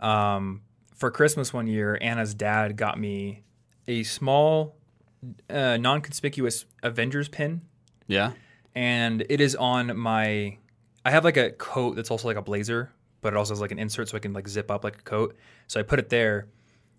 [0.00, 0.62] Um,
[0.94, 3.42] for Christmas one year, Anna's dad got me
[3.86, 4.76] a small,
[5.50, 7.62] uh, non conspicuous Avengers pin.
[8.08, 8.32] Yeah.
[8.74, 10.58] and it is on my
[11.04, 13.72] I have like a coat that's also like a blazer, but it also has like
[13.72, 15.36] an insert so I can like zip up like a coat.
[15.66, 16.46] So I put it there.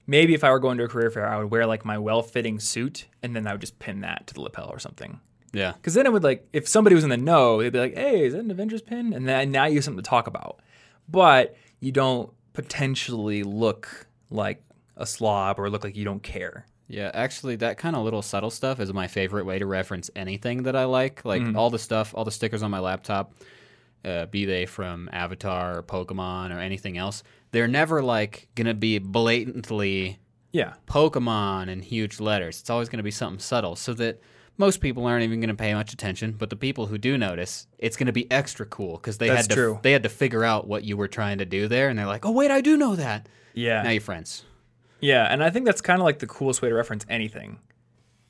[0.06, 2.60] Maybe if I were going to a career fair, I would wear like my well-fitting
[2.60, 5.20] suit and then I would just pin that to the lapel or something.
[5.54, 5.72] Yeah.
[5.74, 8.26] Because then it would like if somebody was in the know, they'd be like, "Hey,
[8.26, 10.60] is that an Avengers pin?" And then now you have something to talk about.
[11.10, 14.62] But you don't potentially look like
[14.96, 16.66] a slob or look like you don't care.
[16.90, 20.64] Yeah, actually, that kind of little subtle stuff is my favorite way to reference anything
[20.64, 21.24] that I like.
[21.26, 23.34] Like all the stuff, all the stickers on my laptop,
[24.06, 29.00] uh, be they from Avatar or Pokemon or anything else, they're never like gonna be
[29.00, 30.18] blatantly
[30.54, 30.74] Yeah.
[30.88, 32.60] Pokemon in huge letters.
[32.62, 34.22] It's always gonna be something subtle, so that
[34.58, 36.32] most people aren't even gonna pay much attention.
[36.34, 39.50] But the people who do notice, it's gonna be extra cool because they That's had
[39.52, 39.80] to true.
[39.84, 42.26] they had to figure out what you were trying to do there, and they're like,
[42.26, 43.82] "Oh wait, I do know that." Yeah.
[43.84, 44.43] Now you're friends.
[45.00, 47.60] Yeah, and I think that's kind of like the coolest way to reference anything.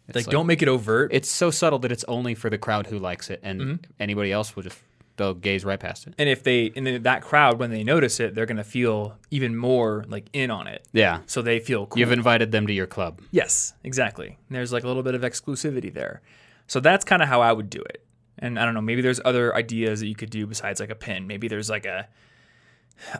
[0.08, 1.12] like, like- don't make it overt.
[1.14, 3.76] it's so subtle that it's only for the crowd who likes it, and Mm-hmm.
[4.00, 4.78] anybody else will just
[5.18, 6.14] they'll gaze right past it.
[6.18, 10.06] and if they in that crowd when they notice it, they're gonna feel even more
[10.08, 10.88] like in on it.
[10.94, 12.00] Yeah, So they feel cool.
[12.00, 13.22] you've invited them to your club.
[13.32, 14.28] yes, exactly.
[14.28, 16.22] And there's like a little bit of exclusivity there.
[16.68, 18.04] So that's kind of how I would do it.
[18.40, 20.96] And I don't know, maybe there's other ideas that you could do besides like a
[20.96, 21.26] pin.
[21.28, 22.08] Maybe there's like a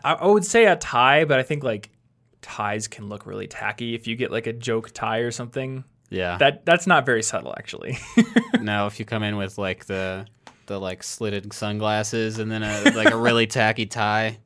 [0.04, 1.90] I would say a tie, but I think like
[2.42, 5.84] ties can look really tacky if you get like a joke tie or something.
[6.10, 6.36] Yeah.
[6.38, 7.98] That that's not very subtle actually.
[8.60, 10.26] now, if you come in with like the
[10.68, 14.38] the like slitted sunglasses and then a like a really tacky tie,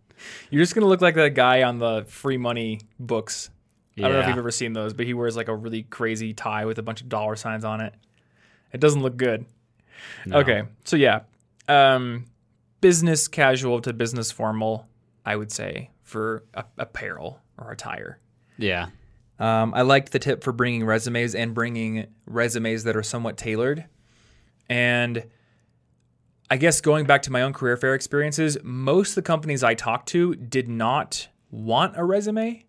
[0.50, 3.50] You're just gonna look like that guy on the free money books.
[3.98, 6.32] I don't know if you've ever seen those, but he wears like a really crazy
[6.32, 7.92] tie with a bunch of dollar signs on it.
[8.72, 9.44] It doesn't look good.
[10.24, 10.38] No.
[10.38, 11.20] Okay, so yeah,
[11.68, 12.24] um,
[12.80, 14.88] business casual to business formal,
[15.26, 18.18] I would say for a- apparel or attire.
[18.58, 18.86] yeah,
[19.38, 23.84] Um, I liked the tip for bringing resumes and bringing resumes that are somewhat tailored.
[24.68, 25.24] And
[26.50, 29.74] I guess going back to my own career fair experiences, most of the companies I
[29.74, 32.64] talked to did not want a resume.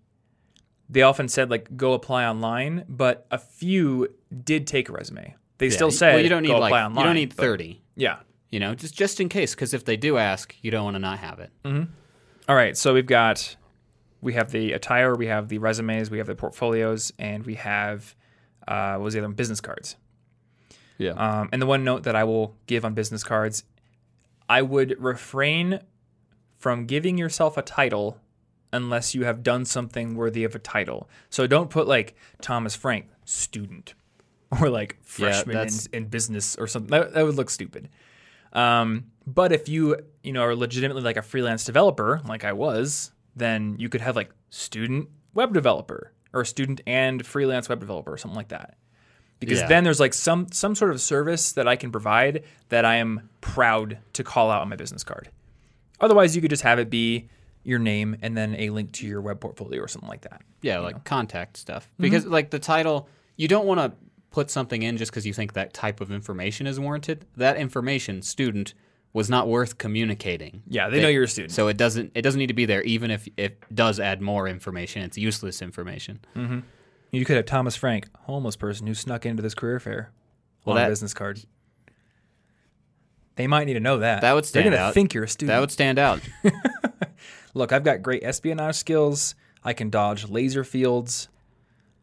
[0.90, 4.08] They often said like go apply online, but a few
[4.44, 5.36] did take a resume.
[5.58, 6.98] They still say well, you don't need go like apply online.
[6.98, 7.82] you don't need thirty.
[7.96, 8.20] Yeah.
[8.52, 11.00] You know, just just in case, because if they do ask, you don't want to
[11.00, 11.52] not have it.
[12.48, 13.56] All right, so we've got
[14.22, 18.16] we have the attire, we have the resumes, we have the portfolios, and we have
[18.68, 19.36] uh, what was the other one?
[19.36, 19.96] Business cards.
[20.98, 23.64] Yeah, Um, and the one note that I will give on business cards,
[24.48, 25.80] I would refrain
[26.58, 28.20] from giving yourself a title
[28.72, 31.10] unless you have done something worthy of a title.
[31.30, 33.94] So don't put like Thomas Frank, student,
[34.62, 36.92] or like freshman in, in business or something.
[36.92, 37.90] That, that would look stupid.
[38.54, 43.12] Um, but if you you know are legitimately like a freelance developer, like I was,
[43.36, 48.18] then you could have like student web developer or student and freelance web developer or
[48.18, 48.78] something like that.
[49.46, 49.68] Because Yeah.
[49.68, 53.30] then there's like some some sort of service that I can provide that I am
[53.42, 55.30] proud to call out on my business card.
[56.00, 57.30] Otherwise, you could just have it be
[57.64, 60.42] your name and then a link to your web portfolio or something like that.
[60.62, 61.86] Yeah, like contact stuff.
[61.94, 62.04] Mm-hmm.
[62.04, 63.94] Because like the title, you don't want to
[64.32, 67.26] put something in just because you think that type of information is warranted.
[67.38, 68.74] That information, student,
[69.14, 70.64] was not worth communicating.
[70.68, 71.54] Yeah, they know you're a student.
[71.54, 74.48] So it doesn't it doesn't need to be there even if it does add more
[74.48, 75.04] information.
[75.04, 76.20] It's useless information.
[77.14, 80.12] You could have Thomas Frank, homeless person who snuck into this career fair
[80.66, 81.40] Well, on a business card.
[83.36, 84.22] They might need to know that.
[84.22, 84.94] That would stand They're gonna out.
[84.96, 85.54] think you're a student.
[85.56, 86.22] That would stand out.
[87.54, 89.36] Look, I've got great espionage skills.
[89.64, 91.30] I can dodge laser fields.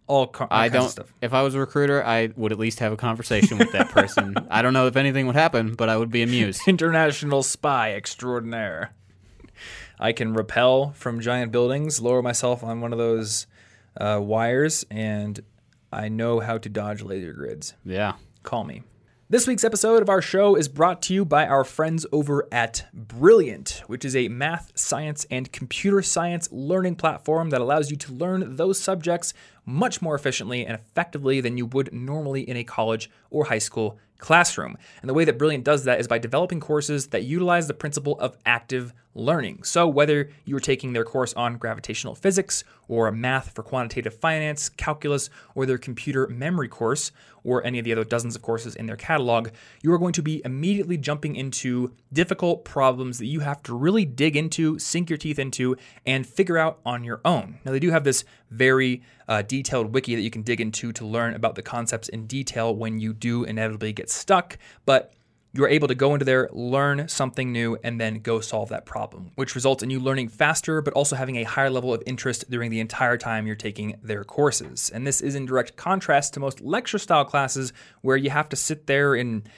[0.06, 0.90] All, co- all I kinds of don't.
[0.90, 1.14] stuff.
[1.20, 4.34] If I was a recruiter, I would at least have a conversation with that person.
[4.50, 6.62] I don't know if anything would happen, but I would be amused.
[6.68, 8.92] International spy extraordinaire.
[9.98, 13.46] I can rappel from giant buildings, lower myself on one of those
[13.96, 15.40] uh, wires, and
[15.92, 17.74] I know how to dodge laser grids.
[17.84, 18.14] Yeah.
[18.42, 18.82] Call me.
[19.30, 22.88] This week's episode of our show is brought to you by our friends over at
[22.92, 28.12] Brilliant, which is a math, science, and computer science learning platform that allows you to
[28.12, 29.32] learn those subjects
[29.64, 34.00] much more efficiently and effectively than you would normally in a college or high school
[34.18, 34.76] classroom.
[35.00, 38.18] And the way that Brilliant does that is by developing courses that utilize the principle
[38.18, 39.62] of active learning.
[39.62, 44.68] So, whether you are taking their course on gravitational physics, or math for quantitative finance,
[44.68, 47.12] calculus, or their computer memory course,
[47.44, 49.48] or any of the other dozens of courses in their catalog,
[49.82, 54.04] you are going to be immediately jumping into difficult problems that you have to really
[54.04, 57.58] dig into, sink your teeth into, and figure out on your own.
[57.64, 61.06] Now, they do have this very uh, detailed wiki that you can dig into to
[61.06, 65.14] learn about the concepts in detail when you do inevitably get stuck, but
[65.52, 69.32] you're able to go into there, learn something new, and then go solve that problem,
[69.34, 72.70] which results in you learning faster, but also having a higher level of interest during
[72.70, 74.90] the entire time you're taking their courses.
[74.90, 78.56] And this is in direct contrast to most lecture style classes where you have to
[78.56, 79.48] sit there and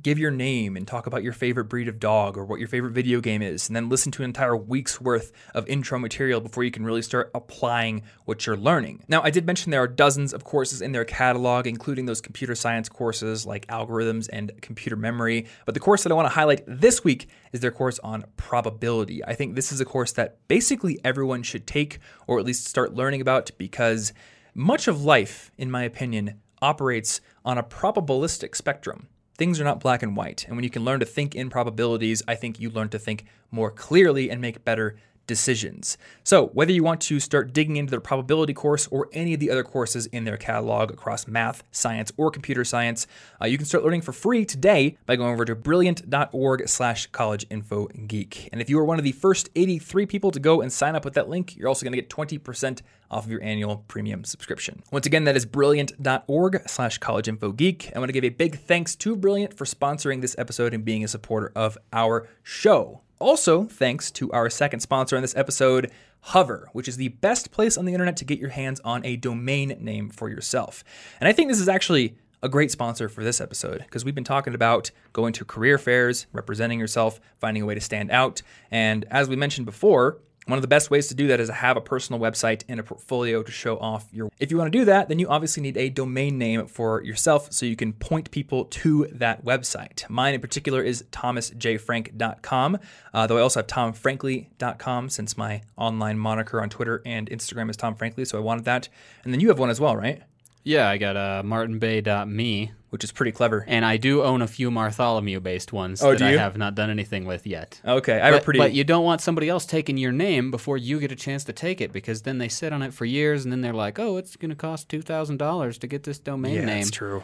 [0.00, 2.92] give your name and talk about your favorite breed of dog or what your favorite
[2.92, 6.64] video game is, and then listen to an entire week's worth of intro material before
[6.64, 9.04] you can really start applying what you're learning.
[9.08, 12.54] Now, I did mention there are dozens of courses in their catalog, including those computer
[12.54, 15.46] science courses like algorithms and computer memory.
[15.66, 19.24] But the course that I want to highlight this week is their course on probability.
[19.24, 22.94] I think this is a course that basically everyone should take or at least start
[22.94, 24.12] learning about because
[24.54, 29.08] much of life, in my opinion, operates on a probabilistic spectrum
[29.42, 30.44] things are not black and white.
[30.46, 33.24] And when you can learn to think in probabilities, I think you learn to think
[33.50, 34.94] more clearly and make better
[35.26, 35.96] decisions.
[36.24, 39.50] So, whether you want to start digging into their probability course or any of the
[39.50, 43.06] other courses in their catalog across math, science, or computer science,
[43.40, 47.46] uh, you can start learning for free today by going over to brilliant.org slash college
[47.50, 48.48] info geek.
[48.52, 51.04] And if you are one of the first 83 people to go and sign up
[51.04, 54.82] with that link, you're also going to get 20% off of your annual premium subscription.
[54.90, 57.92] Once again, that is brilliant.org slash college info geek.
[57.94, 61.04] I want to give a big thanks to Brilliant for sponsoring this episode and being
[61.04, 63.02] a supporter of our show.
[63.22, 67.78] Also, thanks to our second sponsor on this episode, Hover, which is the best place
[67.78, 70.82] on the internet to get your hands on a domain name for yourself.
[71.20, 74.24] And I think this is actually a great sponsor for this episode because we've been
[74.24, 78.42] talking about going to career fairs, representing yourself, finding a way to stand out.
[78.72, 81.54] And as we mentioned before, one of the best ways to do that is to
[81.54, 84.28] have a personal website and a portfolio to show off your.
[84.40, 87.52] If you want to do that, then you obviously need a domain name for yourself
[87.52, 90.08] so you can point people to that website.
[90.10, 92.78] Mine in particular is thomasjfrank.com,
[93.14, 97.76] uh, though I also have tomfrankly.com since my online moniker on Twitter and Instagram is
[97.76, 98.88] Tom Frankly, so I wanted that.
[99.24, 100.22] And then you have one as well, right?
[100.64, 103.64] Yeah, I got uh, martinboeh.me, Which is pretty clever.
[103.66, 107.24] and I do own a few Bartholomew-based ones Oh, that I have not done anything
[107.24, 107.80] with yet.
[107.86, 108.58] Okay, I have But, a pretty.
[108.58, 111.52] but you don't want somebody else taking your name before you get a chance to
[111.54, 114.18] take it because then they sit on it for years and then they're like, oh,
[114.18, 116.78] it's going to cost $2,000 to get this domain yeah, name.
[116.80, 117.22] that's true.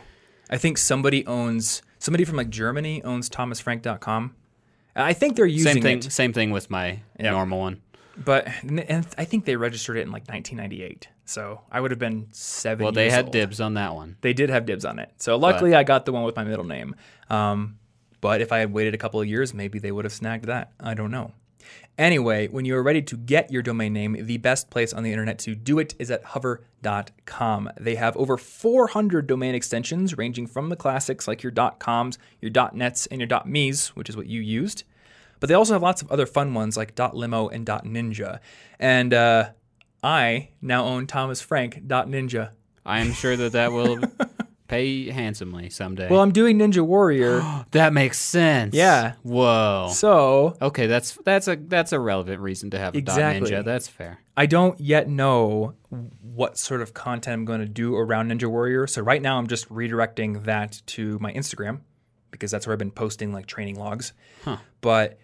[0.48, 4.34] I think somebody owns somebody from like Germany owns thomasfrank.com.
[4.96, 5.98] I think they're using Same thing.
[5.98, 6.10] it.
[6.12, 7.32] Same thing with my Yeah.
[7.32, 7.82] normal one.
[8.16, 11.08] But and I think they registered it in like 1998.
[11.28, 12.84] So I would have been seven.
[12.84, 13.32] Well, they had old.
[13.32, 14.16] dibs on that one.
[14.22, 15.10] They did have dibs on it.
[15.18, 16.96] So luckily, I got the one with my middle name.
[17.28, 17.78] Um,
[18.22, 20.72] but if I had waited a couple of years, maybe they would have snagged that.
[20.80, 21.32] I don't know.
[21.98, 25.10] Anyway, when you are ready to get your domain name, the best place on the
[25.10, 27.70] internet to do it is at hover.com.
[27.78, 33.06] They have over 400 domain extensions ranging from the classics like your .coms, your .nets,
[33.06, 34.84] and your .mes, which is what you used.
[35.40, 38.40] But they also have lots of other fun ones like .limo and .ninja.
[38.78, 39.50] And uh,
[40.02, 42.50] I now own thomasfrank.ninja.
[42.86, 43.98] I am sure that that will
[44.68, 46.08] pay handsomely someday.
[46.08, 47.42] Well, I'm doing Ninja Warrior.
[47.72, 48.74] that makes sense.
[48.74, 49.14] Yeah.
[49.22, 49.88] Whoa.
[49.92, 53.50] so Okay, that's that's a that's a relevant reason to have a Exactly.
[53.50, 53.64] ninja.
[53.64, 54.20] That's fair.
[54.36, 55.74] I don't yet know
[56.22, 58.86] what sort of content I'm going to do around Ninja Warrior.
[58.86, 61.80] So right now I'm just redirecting that to my Instagram
[62.30, 64.12] because that's where I've been posting like training logs.
[64.44, 64.58] Huh.
[64.80, 65.18] But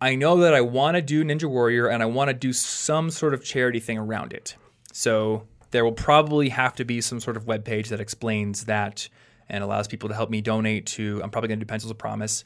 [0.00, 3.10] I know that I want to do Ninja Warrior and I want to do some
[3.10, 4.56] sort of charity thing around it.
[4.92, 9.08] So there will probably have to be some sort of web page that explains that
[9.48, 11.20] and allows people to help me donate to.
[11.22, 12.44] I'm probably going to do Pencils of Promise.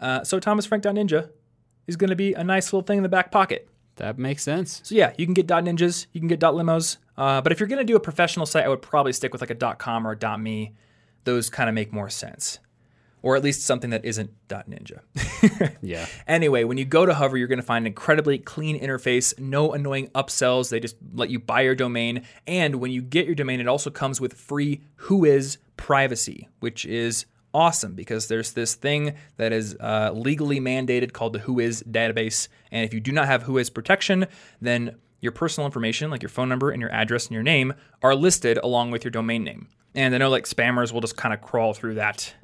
[0.00, 1.30] Uh, so Thomas Frank Ninja
[1.86, 3.68] is going to be a nice little thing in the back pocket.
[3.96, 4.80] That makes sense.
[4.84, 7.60] So yeah, you can get dot .ninjas, you can get dot .limos, uh, but if
[7.60, 10.06] you're going to do a professional site, I would probably stick with like a .com
[10.06, 10.74] or a .me.
[11.24, 12.58] Those kind of make more sense,
[13.26, 15.00] or at least something that isn't .ninja.
[15.82, 16.06] Yeah.
[16.28, 19.72] Anyway, when you go to Hover, you're going to find an incredibly clean interface, no
[19.72, 20.70] annoying upsells.
[20.70, 22.22] They just let you buy your domain.
[22.46, 27.26] And when you get your domain, it also comes with free Whois privacy, which is
[27.52, 32.46] awesome because there's this thing that is uh, legally mandated called the Whois database.
[32.70, 34.26] And if you do not have Whois protection,
[34.60, 38.14] then your personal information, like your phone number and your address and your name, are
[38.14, 39.66] listed along with your domain name.
[39.96, 42.34] And I know like spammers will just kind of crawl through that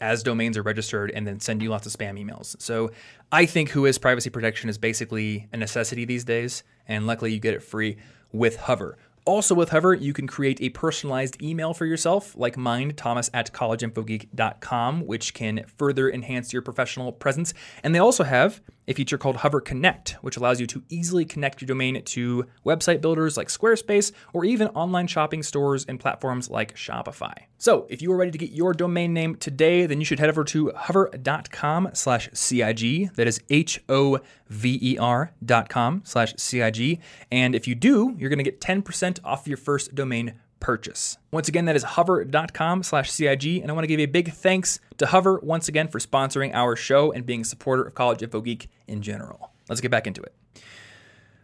[0.00, 2.60] as domains are registered and then send you lots of spam emails.
[2.60, 2.90] So
[3.30, 7.54] I think Whois privacy protection is basically a necessity these days, and luckily you get
[7.54, 7.96] it free
[8.32, 8.96] with Hover.
[9.26, 13.52] Also, with Hover, you can create a personalized email for yourself, like mine, Thomas at
[13.52, 17.52] collegeinfogeek.com, which can further enhance your professional presence.
[17.84, 21.60] And they also have a feature called Hover Connect, which allows you to easily connect
[21.60, 26.74] your domain to website builders like Squarespace or even online shopping stores and platforms like
[26.76, 27.34] Shopify.
[27.58, 30.30] So, if you are ready to get your domain name today, then you should head
[30.30, 33.14] over to hover.com slash CIG.
[33.14, 37.00] That is H O V E R dot com slash CIG.
[37.30, 41.18] And if you do, you're going to get 10% off your first domain purchase.
[41.32, 43.62] Once again, that is hover.com slash CIG.
[43.62, 46.76] And I want to give a big thanks to Hover once again for sponsoring our
[46.76, 49.50] show and being a supporter of College Info Geek in general.
[49.68, 50.34] Let's get back into it.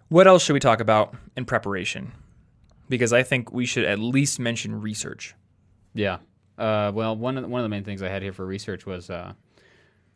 [0.08, 2.12] What else should we talk about in preparation?
[2.88, 5.34] Because I think we should at least mention research.
[5.94, 6.18] Yeah.
[6.56, 8.86] Uh, well, one of the, one of the main things I had here for research
[8.86, 9.32] was uh,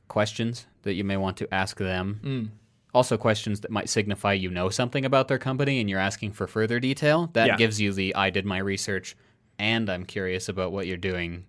[0.08, 2.52] questions that you may want to ask them.
[2.92, 6.46] Also, questions that might signify you know something about their company and you're asking for
[6.46, 7.30] further detail.
[7.34, 7.56] That Yeah.
[7.56, 9.16] gives you the I did my research
[9.58, 11.46] and I'm curious about what you're doing.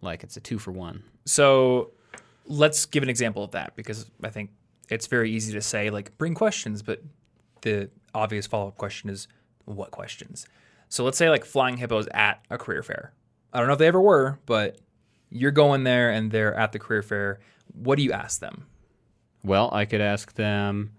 [0.00, 1.02] Like it's a two for one.
[1.24, 1.90] So
[2.46, 4.50] let's give an example of that because I think
[4.90, 7.02] it's very easy to say, like, bring questions, but
[7.62, 9.26] the obvious follow up question is,
[9.64, 10.46] what questions?
[10.90, 13.14] So let's say, like, Flying Hippos at a career fair.
[13.52, 14.78] I don't know if they ever were, but
[15.30, 17.40] you're going there and they're at the career fair.
[17.72, 18.66] What do you ask them?
[19.44, 20.92] Well, I could ask them.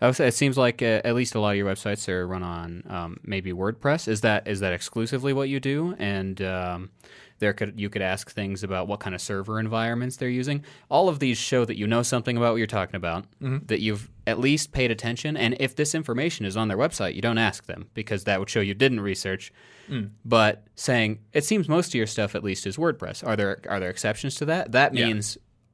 [0.00, 2.26] I would say It seems like uh, at least a lot of your websites are
[2.26, 4.08] run on um, maybe WordPress.
[4.08, 5.94] Is that is that exclusively what you do?
[5.98, 6.90] And um,
[7.38, 10.64] there could you could ask things about what kind of server environments they're using.
[10.90, 14.10] All of these show that you know something about what you're talking about, that you've
[14.26, 15.36] at least paid attention.
[15.36, 18.50] And if this information is on their website, you don't ask them because that would
[18.50, 19.52] show you didn't research.
[20.24, 23.24] But saying it seems most of your stuff at least is WordPress.
[23.24, 24.72] Are there are there exceptions to that?
[24.72, 25.06] That Yeah.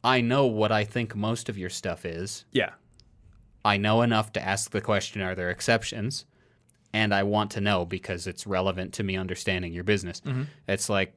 [0.05, 2.45] I know what I think most of your stuff is.
[2.53, 2.71] Yeah.
[3.65, 6.25] I know enough to ask the question, are there exceptions?
[6.93, 10.21] And I want to know because it's relevant to me understanding your business.
[10.21, 10.45] Mm-hmm.
[10.69, 11.15] It's like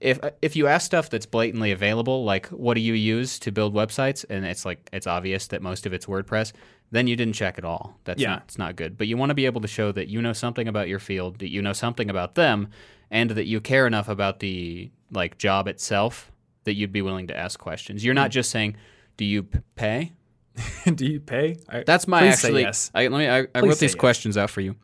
[0.00, 3.74] if if you ask stuff that's blatantly available, like what do you use to build
[3.74, 6.52] websites, and it's like it's obvious that most of it's WordPress,
[6.90, 7.98] then you didn't check at all.
[8.04, 8.30] That's Yeah.
[8.30, 8.96] not it's not good.
[8.96, 11.38] But you want to be able to show that you know something about your field,
[11.38, 12.68] that you know something about them,
[13.10, 16.31] and that you care enough about the like job itself
[16.64, 18.04] that you'd be willing to ask questions.
[18.04, 18.34] You're not mm.
[18.34, 18.76] just saying,
[19.16, 20.12] "Do you p- pay?"
[20.94, 21.56] do you pay?
[21.68, 22.62] I- That's my actually.
[22.62, 22.90] yes.
[22.94, 23.28] I, let me.
[23.28, 23.94] I, I wrote these yes.
[23.94, 24.76] questions out for you.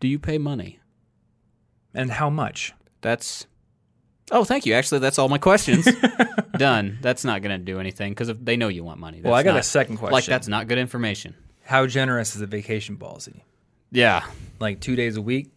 [0.00, 0.80] Do you pay money?
[1.94, 2.72] and how much?
[3.00, 3.46] That's.
[4.30, 4.74] Oh, thank you.
[4.74, 5.88] Actually, that's all my questions.
[6.56, 6.98] Done.
[7.00, 9.20] That's not going to do anything because if they know you want money.
[9.22, 10.12] Well, I That's got a second question.
[10.12, 11.34] Like that's not good information.
[11.64, 13.44] How generous is a vacation policy?
[13.90, 14.24] Yeah.
[14.60, 15.50] Like two days a week?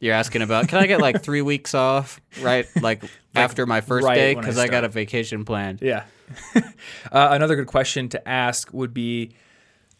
[0.00, 0.68] You're asking about.
[0.68, 2.20] Can I get like three weeks off?
[2.40, 3.02] Right, like,
[3.38, 5.80] after my first right day when I because I, got a vacation planned.
[5.82, 6.04] Yeah.
[6.54, 6.60] uh,
[7.12, 9.32] another good question to ask would be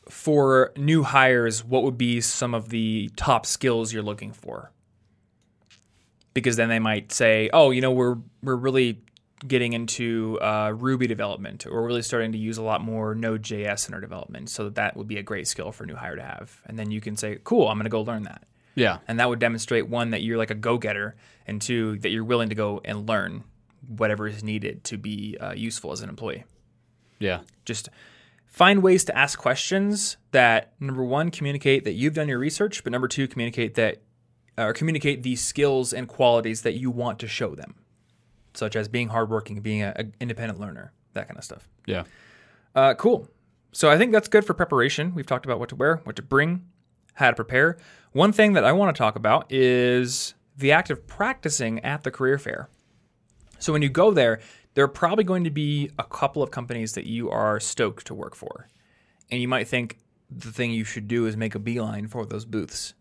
[0.09, 4.73] for new hires, what would be some of the top skills you're looking for?
[6.35, 9.01] Because then they might say, "Oh, you know, we're we're really
[9.47, 13.89] getting into uh, Ruby development, or we're really starting to use a lot more Node.js
[13.89, 16.23] in our development." So that would be a great skill for a new hire to
[16.23, 16.61] have.
[16.67, 18.99] And then you can say, "Cool, I'm going to go learn that." Yeah.
[19.09, 21.17] and that would demonstrate one that you're like a go-getter
[21.49, 23.45] and two that you're willing to go and learn
[23.87, 26.45] whatever is needed to be uh, useful as an employee
[27.21, 27.41] Yeah.
[27.65, 27.89] just
[28.47, 32.91] find ways to ask questions that number one communicate that you've done your research, but
[32.93, 34.03] number two communicate that
[34.57, 37.77] or communicate the skills and qualities that you want to show them,
[38.55, 41.69] such as being hardworking, being an independent learner, that kind of stuff.
[41.87, 42.03] Yeah.
[42.75, 43.29] Uh, cool.
[43.71, 45.15] So I think that's good for preparation.
[45.15, 46.65] We've talked about what to wear, what to bring,
[47.15, 47.77] how to prepare.
[48.13, 52.11] One thing that I want to talk about is the act of practicing at the
[52.11, 52.69] career fair.
[53.61, 54.41] So when you go there,
[54.75, 58.15] there are probably going to be a couple of companies that you are stoked to
[58.15, 58.69] work for.
[59.31, 59.99] And you might think
[60.31, 62.95] the thing you should do is make a beeline for those booths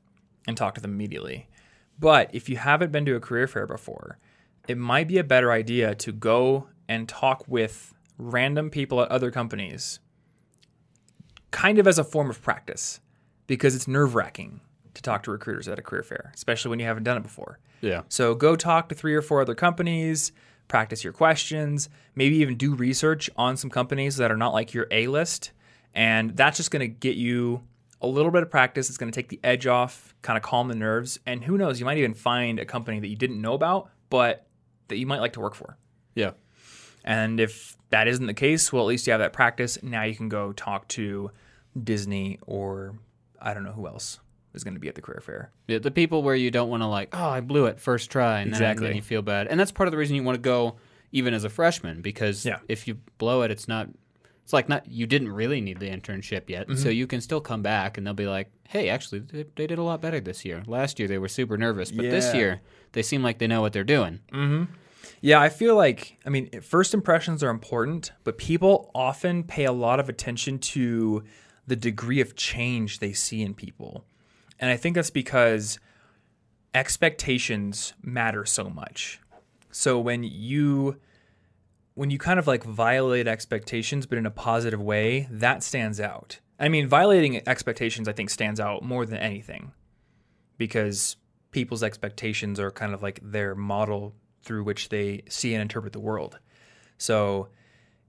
[0.48, 1.50] and talk to them immediately.
[2.00, 4.18] But if you haven't been to a career fair before,
[4.68, 9.32] it might be a better idea to go and talk with random people at other
[9.32, 10.00] companies,
[11.52, 13.00] kind of as a form of practice,
[13.48, 14.62] because it's nerve wracking
[14.98, 17.60] to talk to recruiters at a career fair, especially when you haven't done it before.
[17.82, 18.02] Yeah.
[18.10, 20.32] So go talk to three or four other companies,
[20.68, 24.88] practice your questions, maybe even do research on some companies that are not like your
[24.92, 25.52] A list.
[25.94, 27.64] And that's just going to get you
[28.02, 28.90] a little bit of practice.
[28.90, 31.20] It's going to take the edge off, kind of calm the nerves.
[31.26, 34.46] And who knows, you might even find a company that you didn't know about, but
[34.90, 35.78] that you might like to work for.
[36.16, 36.32] Yeah.
[37.04, 39.82] And if that isn't the case, well, at least you have that practice.
[39.82, 41.32] Now you can go talk to
[41.82, 43.00] Disney or
[43.40, 44.20] I don't know who else
[44.58, 45.52] is going to be at the career fair.
[45.68, 48.42] Yeah, the people where you don't want to like, oh, I blew it first try,
[48.42, 48.88] and Exactly.
[48.88, 50.76] then you feel bad, and that's part of the reason you want to go
[51.14, 52.60] even as a freshman because Yeah.
[52.68, 53.88] if you blow it, it's not.
[54.44, 56.82] It's like not you didn't really need the internship yet, Mm-hmm.
[56.82, 59.78] so you can still come back and they'll be like, "Hey, actually, they, they did
[59.78, 60.64] a lot better this year.
[60.68, 62.62] Last year they were super nervous, but this year
[62.94, 64.20] they seem like they know what they're doing."
[65.20, 69.72] Yeah, I feel like, I mean, first impressions are important, but people often pay a
[69.72, 71.24] lot of attention to
[71.66, 74.06] the degree of change they see in people.
[74.60, 75.80] And I think that's because
[76.74, 79.20] expectations matter so much.
[79.72, 80.98] So when you
[81.94, 86.40] when you kind of like violate expectations but in a positive way, that stands out.
[86.60, 89.72] I mean, violating expectations I think stands out more than anything
[90.58, 91.18] because
[91.52, 96.00] people's expectations are kind of like their model through which they see and interpret the
[96.00, 96.40] world.
[96.98, 97.50] So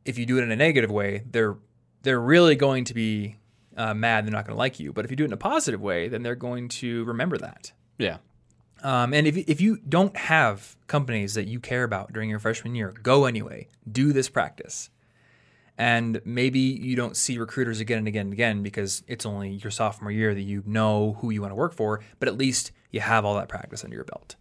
[0.04, 1.56] if you do it in a negative way, they're
[2.02, 3.36] they're really going to be
[3.78, 4.26] uh, mad.
[4.26, 4.92] They're not going to like you.
[4.92, 7.72] But if you do it in a positive way, then they're going to remember that.
[7.98, 8.18] Yeah,
[8.82, 12.74] Um, and if, if you don't have companies that you care about during your freshman
[12.74, 13.68] year, go anyway.
[13.90, 14.90] Do this practice.
[15.76, 19.70] And maybe you don't see recruiters again and again and again because it's only your
[19.70, 23.00] sophomore year that you know who you want to work for, but at least you
[23.00, 24.34] have all that practice under your belt.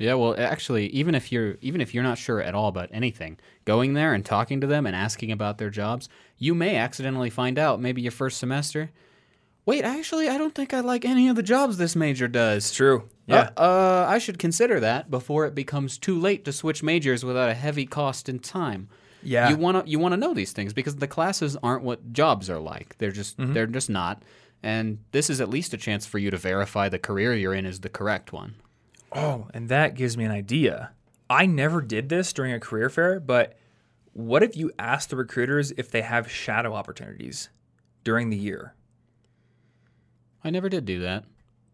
[0.00, 0.14] Yeah.
[0.14, 3.94] Well, actually, even if you're even if you're not sure at all about anything, going
[3.94, 7.80] there and talking to them and asking about their jobs, you may accidentally find out
[7.80, 8.90] maybe your first semester.
[9.66, 12.64] Wait, actually, I don't think I like any of the jobs this major does.
[12.64, 13.08] It's true.
[13.28, 17.48] Uh, uh, I should consider that before it becomes too late to switch majors without
[17.48, 18.88] a heavy cost in time.
[19.22, 19.50] Yeah.
[19.50, 22.48] You want to you want to know these things because the classes aren't what jobs
[22.48, 22.96] are like.
[22.98, 24.22] They're just they're just not.
[24.62, 27.66] And this is at least a chance for you to verify the career you're in
[27.66, 28.54] is the correct one.
[29.12, 30.92] Oh, and that gives me an idea.
[31.28, 33.56] I never did this during a career fair, but
[34.12, 37.48] what if you ask the recruiters if they have shadow opportunities
[38.04, 38.74] during the year?
[40.42, 41.24] I never did do that.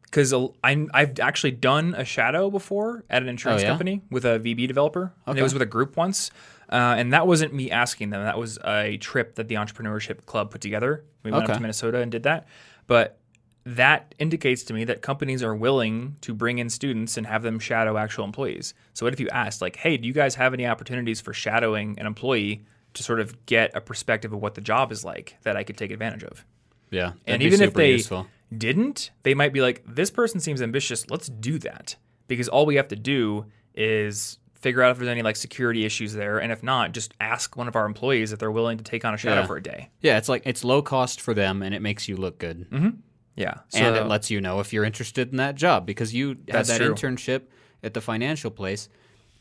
[0.03, 0.33] Because
[0.65, 3.69] I've actually done a shadow before at an insurance Oh, yeah?
[3.71, 5.13] company with a VB developer.
[5.27, 5.41] And Okay.
[5.41, 6.31] it was with a group once.
[6.71, 8.23] Uh, and that wasn't me asking them.
[8.23, 11.05] That was a trip that the Entrepreneurship Club put together.
[11.23, 12.47] We went up to Minnesota and did that.
[12.87, 13.19] But
[13.67, 17.59] that indicates to me that companies are willing to bring in students and have them
[17.59, 18.75] shadow actual employees.
[18.95, 21.99] So what if you asked, like, hey, do you guys have any opportunities for shadowing
[21.99, 22.65] an employee
[22.95, 25.77] to sort of get a perspective of what the job is like that I could
[25.77, 26.45] take advantage of?
[26.91, 27.13] Yeah.
[27.27, 28.29] and even if they useful.
[28.57, 31.11] didn't, they might be like, this person seems ambitious.
[31.11, 31.97] Let's do that.
[32.29, 36.13] Because all we have to do is figure out if there's any like security issues
[36.13, 36.39] there.
[36.39, 39.13] And if not, just ask one of our employees if they're willing to take on
[39.13, 39.47] a shadow Yeah.
[39.47, 39.91] for a day.
[40.01, 42.71] Yeah, it's like it's low cost for them and it makes you look good.
[42.71, 42.91] Mm-hmm.
[43.37, 43.59] Yeah.
[43.75, 46.81] and it lets you know if you're interested in that job because you had that
[46.81, 46.95] true.
[46.95, 47.43] internship
[47.83, 48.89] at the financial place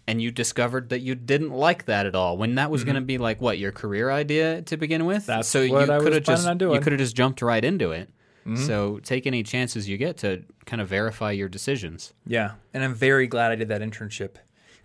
[0.08, 3.02] and you discovered that you didn't like that at all when that was going to
[3.02, 5.32] be like what your career idea to begin with Mm-hmm.
[5.32, 6.70] That's so what you could have just on doing.
[6.72, 6.76] Mm-hmm.
[6.76, 8.10] you could have just jumped right into it
[8.56, 12.94] so take any chances you get to kind of verify your decisions Yeah, and I'm
[12.94, 14.36] very glad I did that internship.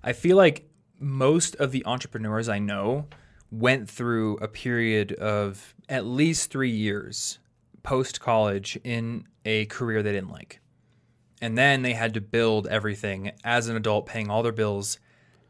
[0.02, 0.66] I feel like
[0.98, 3.06] most of the entrepreneurs I know
[3.50, 7.38] went through a period of at least three years
[7.82, 10.60] post college in a career they didn't like.
[11.42, 14.98] And then they had to build everything as an adult, paying all their bills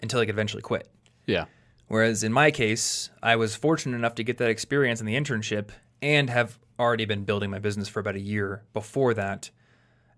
[0.00, 0.88] until they could eventually quit.
[1.26, 1.46] yeah
[1.88, 5.70] Whereas in my case, I was fortunate enough to get that experience in the internship
[6.00, 9.50] and have already been building my business for about a year before that.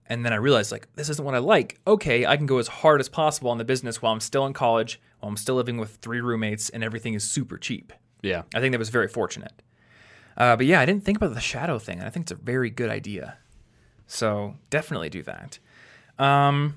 [0.06, 1.80] And then I realized, like, this isn't what I like.
[1.86, 4.52] Okay, I can go as hard as possible on the business while I'm still in
[4.52, 7.92] college, while I'm still living with three roommates, and everything is super cheap.
[8.20, 9.62] yeah I think that was very fortunate.
[10.36, 12.36] Uh, but yeah, I didn't think about the shadow thing, and I think it's a
[12.36, 13.36] very good idea.
[14.06, 15.58] So definitely do that.
[16.18, 16.74] Um,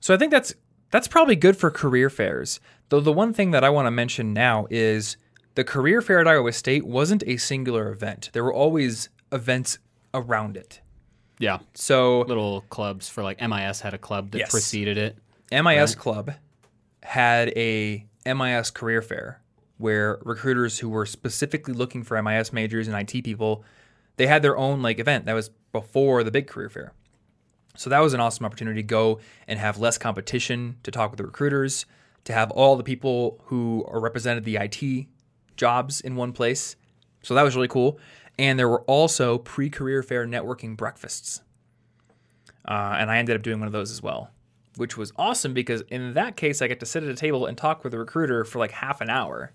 [0.00, 0.54] so I think that's
[0.90, 2.60] that's probably good for career fairs.
[2.88, 5.16] Though the one thing that I want to mention now is
[5.54, 8.30] the career fair at Iowa State wasn't a singular event.
[8.32, 9.78] There were always events
[10.14, 10.80] around it.
[11.38, 11.58] Yeah.
[11.74, 14.50] So Little clubs for like MIS had a club that Yes.
[14.50, 15.16] preceded it.
[15.52, 16.32] MIS Club
[17.02, 19.40] had a MIS career fair
[19.80, 23.64] where recruiters who were specifically looking for MIS majors and IT people,
[24.16, 26.92] they had their own like event that was before the big career fair.
[27.76, 31.18] So that was an awesome opportunity to go and have less competition, to talk with
[31.18, 31.86] the recruiters,
[32.24, 35.06] to have all the people who are represented the IT
[35.56, 36.76] jobs in one place.
[37.22, 37.98] So that was really cool.
[38.38, 41.40] And there were also pre-career fair networking breakfasts.
[42.68, 44.30] Uh, and I ended up doing one of those as well,
[44.76, 47.56] which was awesome because in that case, I get to sit at a table and
[47.56, 49.52] talk with a recruiter for like half an hour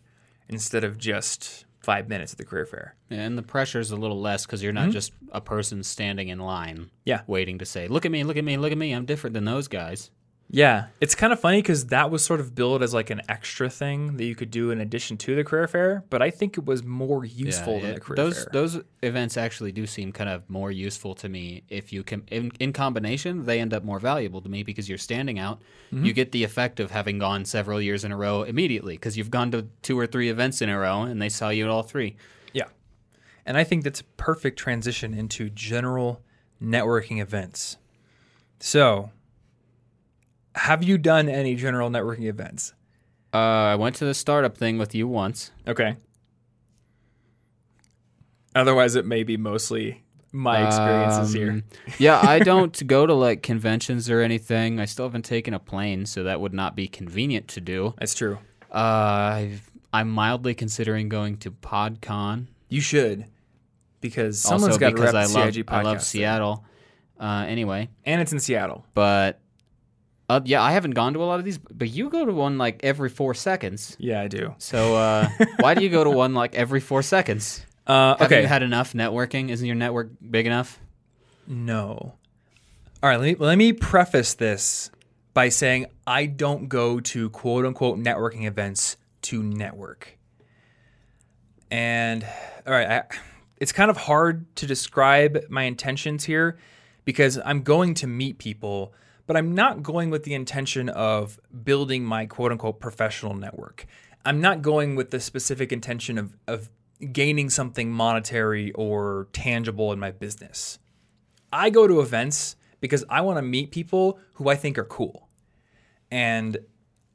[0.50, 2.96] instead of just five minutes at the career fair.
[3.12, 6.40] And the pressure is a little less because you're not just a person standing in
[6.40, 6.84] line Mm-hmm.
[7.06, 7.22] Yeah.
[7.28, 8.92] waiting to say, look at me, look at me, look at me.
[8.92, 10.10] I'm different than those guys.
[10.48, 13.68] Yeah, it's kind of funny because that was sort of billed as like an extra
[13.70, 16.66] thing that you could do in addition to the career fair, but I think it
[16.66, 18.50] was more useful than it- the career those fair.
[18.54, 22.52] those events actually do seem kind of more useful to me if you can in,
[22.60, 25.60] in combination they end up more valuable to me because you're standing out
[25.94, 26.06] Mm-hmm.
[26.06, 29.30] you get the effect of having gone several years in a row immediately because you've
[29.32, 31.84] gone to two or three events in a row and they saw you at all
[31.84, 32.16] three
[32.54, 32.66] Yeah.
[33.46, 36.22] And I think that's a perfect transition into general
[36.62, 37.78] networking events.
[38.60, 39.12] So,
[40.56, 42.74] have you done any general networking events?
[43.34, 45.98] uh, i went to the startup thing with you once Okay.
[48.54, 50.02] Otherwise, it may be mostly
[50.32, 51.50] my experiences here.
[51.52, 51.64] Um,
[51.98, 56.06] yeah i don't go to like conventions or anything i still haven't taken a plane
[56.06, 58.38] so that would not be convenient to do That's true.
[58.70, 63.26] uh, I've, i'm mildly considering going to podcon You should,
[64.02, 65.74] because someone's also got to rep I love CIG podcast.
[65.74, 66.02] I love.
[66.04, 66.66] Seattle.
[67.18, 68.86] Uh, anyway, and it's in Seattle.
[68.94, 69.40] but
[70.30, 72.58] uh, yeah, I haven't gone to a lot of these, but you go to one
[72.58, 73.96] like every four seconds.
[74.00, 74.56] Yeah, I do.
[74.58, 77.66] So uh, why do you go to one like every four seconds?
[77.86, 78.42] Uh, Have okay.
[78.42, 79.50] you had enough networking?
[79.50, 80.80] Isn't your network big enough?
[81.48, 82.14] No.
[83.04, 84.90] All right, let me let me preface this
[85.36, 90.18] by saying I don't go to quote unquote networking events to network.
[91.70, 92.26] And
[92.66, 93.04] all right, I,
[93.58, 96.58] it's kind of hard to describe my intentions here
[97.04, 98.94] because I'm going to meet people,
[99.28, 103.86] but I'm not going with the intention of building my quote unquote professional network.
[104.26, 106.70] I'm not going with the specific intention of, of
[107.12, 110.80] gaining something monetary or tangible in my business.
[111.52, 115.30] I go to events because I want to meet people who I think are cool.
[116.12, 116.58] And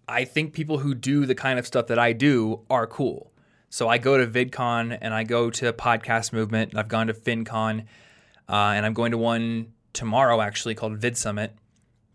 [0.08, 3.32] I think people who do the kind of stuff that I do are cool.
[3.68, 6.72] So I go to VidCon and I go to Podcast Movement.
[6.72, 7.86] And I've gone to FinCon
[8.48, 11.54] uh, and I'm going to one tomorrow actually called Vid Summit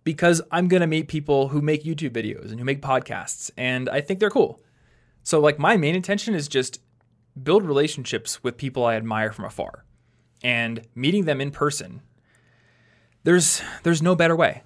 [0.06, 3.52] because I'm going to meet people who make YouTube videos and who make podcasts.
[3.58, 4.62] And I think they're cool.
[5.24, 6.80] So, like, my main intention is just
[7.42, 9.84] build relationships with people I admire from afar
[10.44, 12.02] and meeting them in person
[13.24, 14.64] there's there's no better way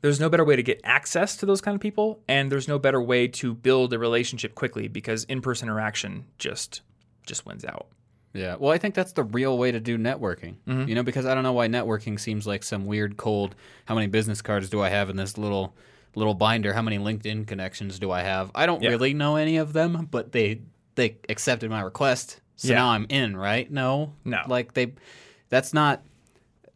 [0.00, 2.78] there's no better way to get access to those kind of people and there's no
[2.78, 6.82] better way to build a relationship quickly because in-person interaction just
[7.24, 7.88] just wins out
[8.34, 8.56] Yeah.
[8.58, 10.56] Well, I think that's the real way to do networking.
[10.66, 10.88] Mm-hmm.
[10.88, 13.54] You know, because I don't know why networking seems like some weird cold.
[13.86, 15.74] How many business cards do I have in this little
[16.14, 16.72] little binder?
[16.72, 18.50] How many LinkedIn connections do I have?
[18.54, 18.90] I don't Yeah.
[18.90, 20.60] really know any of them, but they
[20.94, 22.76] they accepted my request, so Yeah.
[22.76, 23.36] now I'm in.
[23.36, 23.70] Right?
[23.70, 24.14] No.
[24.24, 24.42] No.
[24.46, 24.94] Like they,
[25.48, 26.02] that's not.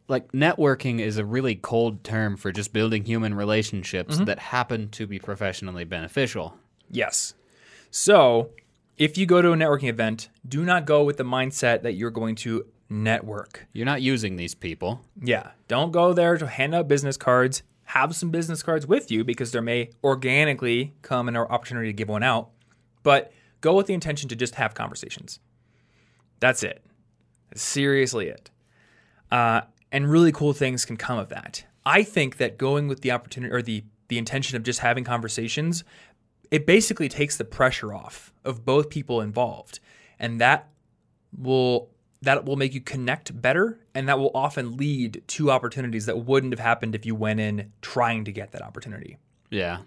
[0.09, 4.25] Like networking is a really cold term for just building human relationships mm-hmm.
[4.25, 6.57] that happen to be professionally beneficial.
[6.89, 7.33] yes
[7.89, 8.49] so
[8.97, 12.11] if you go to a networking event do not go with the mindset that you're
[12.11, 15.01] going to network You're not using these people.
[15.21, 15.51] Yeah.
[15.67, 17.63] Don't go there to hand out business cards.
[17.85, 22.07] Have some business cards with you because there may organically come an opportunity to give
[22.07, 22.51] one out.
[23.01, 25.39] But go with the intention to just have conversations.
[26.39, 26.83] That's it.
[27.49, 28.51] That's seriously it.
[29.31, 31.65] Uh, and really cool things can come of that.
[31.85, 35.83] I think that going with the opportunity or the the intention of just having conversations,
[36.53, 39.79] it basically takes the pressure off of both people involved,
[40.19, 40.69] and that
[41.35, 41.89] will
[42.21, 46.53] that will make you connect better and that will often lead to opportunities that wouldn't
[46.53, 49.17] have happened if you went in trying to get that opportunity.
[49.49, 49.79] Yeah.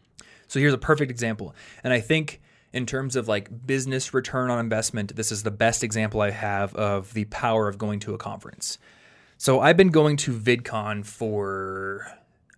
[0.47, 1.55] So here's a perfect example.
[1.83, 2.43] And I think
[2.75, 6.75] in terms of like business return on investment, this is the best example I have
[6.75, 8.79] of the power of going to a conference.
[9.39, 12.07] So I've been going to VidCon for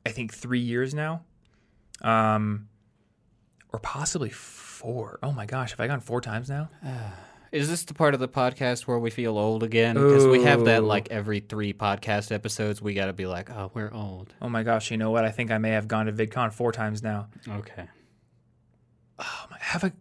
[0.04, 1.22] I think 3 years now.
[2.00, 2.68] Um
[3.78, 5.20] or possibly 4.
[5.22, 6.68] Oh my gosh, have I gone 4 times now?
[7.52, 9.94] Is this the part of the podcast where we feel old again?
[9.94, 12.82] Because we have that like every three podcast episodes.
[12.82, 14.34] We got to be like, oh, we're old.
[14.42, 15.24] Oh my gosh, you know what?
[15.24, 17.28] I think I may have gone to VidCon four times now.
[17.48, 17.88] Okay.
[19.18, 19.92] Um, I have a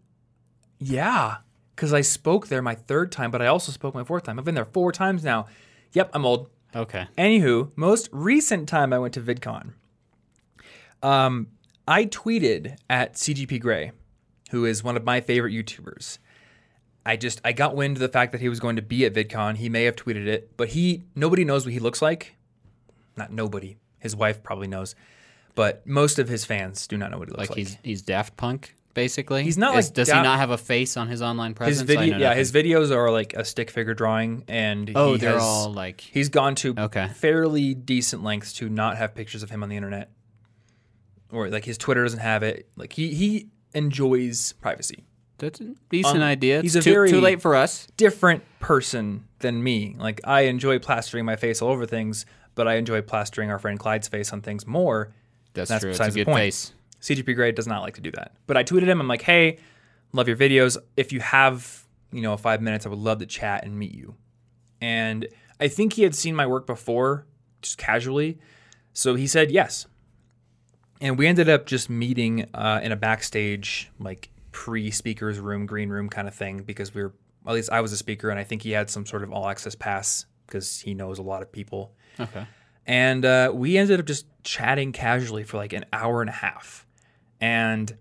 [0.80, 1.38] yeah,
[1.74, 4.38] because I spoke there my third time, but I also spoke my fourth time.
[4.38, 5.48] I've been there four times now.
[5.94, 6.50] Yep, I'm old.
[6.76, 7.08] Okay.
[7.18, 9.72] Anywho, most recent time I went to VidCon,
[11.02, 11.48] um,
[11.88, 13.92] I tweeted at CGP Grey,
[14.52, 16.18] who is one of my favorite YouTubers.
[17.06, 19.14] I just I got wind of the fact that he was going to be at
[19.14, 19.56] VidCon.
[19.56, 22.36] He may have tweeted it, but he nobody knows what he looks like.
[23.16, 23.78] Not nobody.
[24.00, 24.94] His wife probably knows,
[25.56, 27.58] but most of his fans do not know what he looks Like, like.
[27.58, 29.44] he's he's Daft Punk basically.
[29.44, 31.78] He's not Is- like Does Daft- he not have a face on his online presence?
[31.80, 32.38] his video, yeah, nothing.
[32.40, 36.02] his videos are like a stick figure drawing, and Oh, he they're has- all like.
[36.02, 37.08] He's gone to Okay.
[37.16, 40.10] fairly decent lengths to not have pictures of him on the internet,
[41.32, 42.68] or like his Twitter doesn't have it.
[42.76, 45.04] Like he he enjoys privacy.
[45.40, 46.62] That's a decent Um, idea.
[46.62, 47.88] he's It's a too, very- too late for us.
[47.96, 49.96] Different person than me.
[50.00, 52.26] Like I enjoy plastering my face all over things,
[52.56, 55.14] but I enjoy plastering our friend Clyde's face on things more.
[55.54, 55.90] That's, That's true.
[55.92, 56.40] It's a besides the good point.
[56.40, 56.74] face.
[57.02, 58.32] CGP Grey does not like to do that.
[58.48, 59.00] But I tweeted him.
[59.00, 59.60] I'm like, hey,
[60.14, 60.78] love your videos.
[60.96, 64.16] If you have, you know, five minutes, I would love to chat and meet you.
[64.82, 65.28] And
[65.60, 67.26] I think he had seen my work before,
[67.62, 68.40] just casually.
[68.94, 69.86] So he said yes.
[71.02, 75.90] And we ended up just meeting uh, in a backstage, like pre speakers room, green
[75.90, 77.14] room kind of thing, because we were,
[77.46, 79.48] at least I was a speaker, and I think he had some sort of all
[79.48, 81.94] access pass because he knows a lot of people.
[82.20, 82.46] Okay.
[82.86, 86.88] And uh, we ended up just chatting casually for like an hour and a half.
[87.42, 87.96] And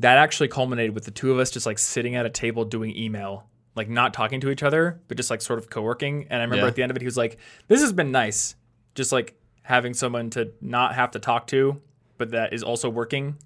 [0.00, 2.96] that actually culminated with the two of us just like sitting at a table doing
[2.96, 3.46] email,
[3.76, 6.26] like not talking to each other, but just like sort of co working.
[6.30, 6.68] And I remember Yeah.
[6.68, 7.38] at the end of it, he was like,
[7.68, 8.54] This has been nice.
[8.94, 11.80] Just like having someone to not have to talk to,
[12.20, 13.38] but that is also working.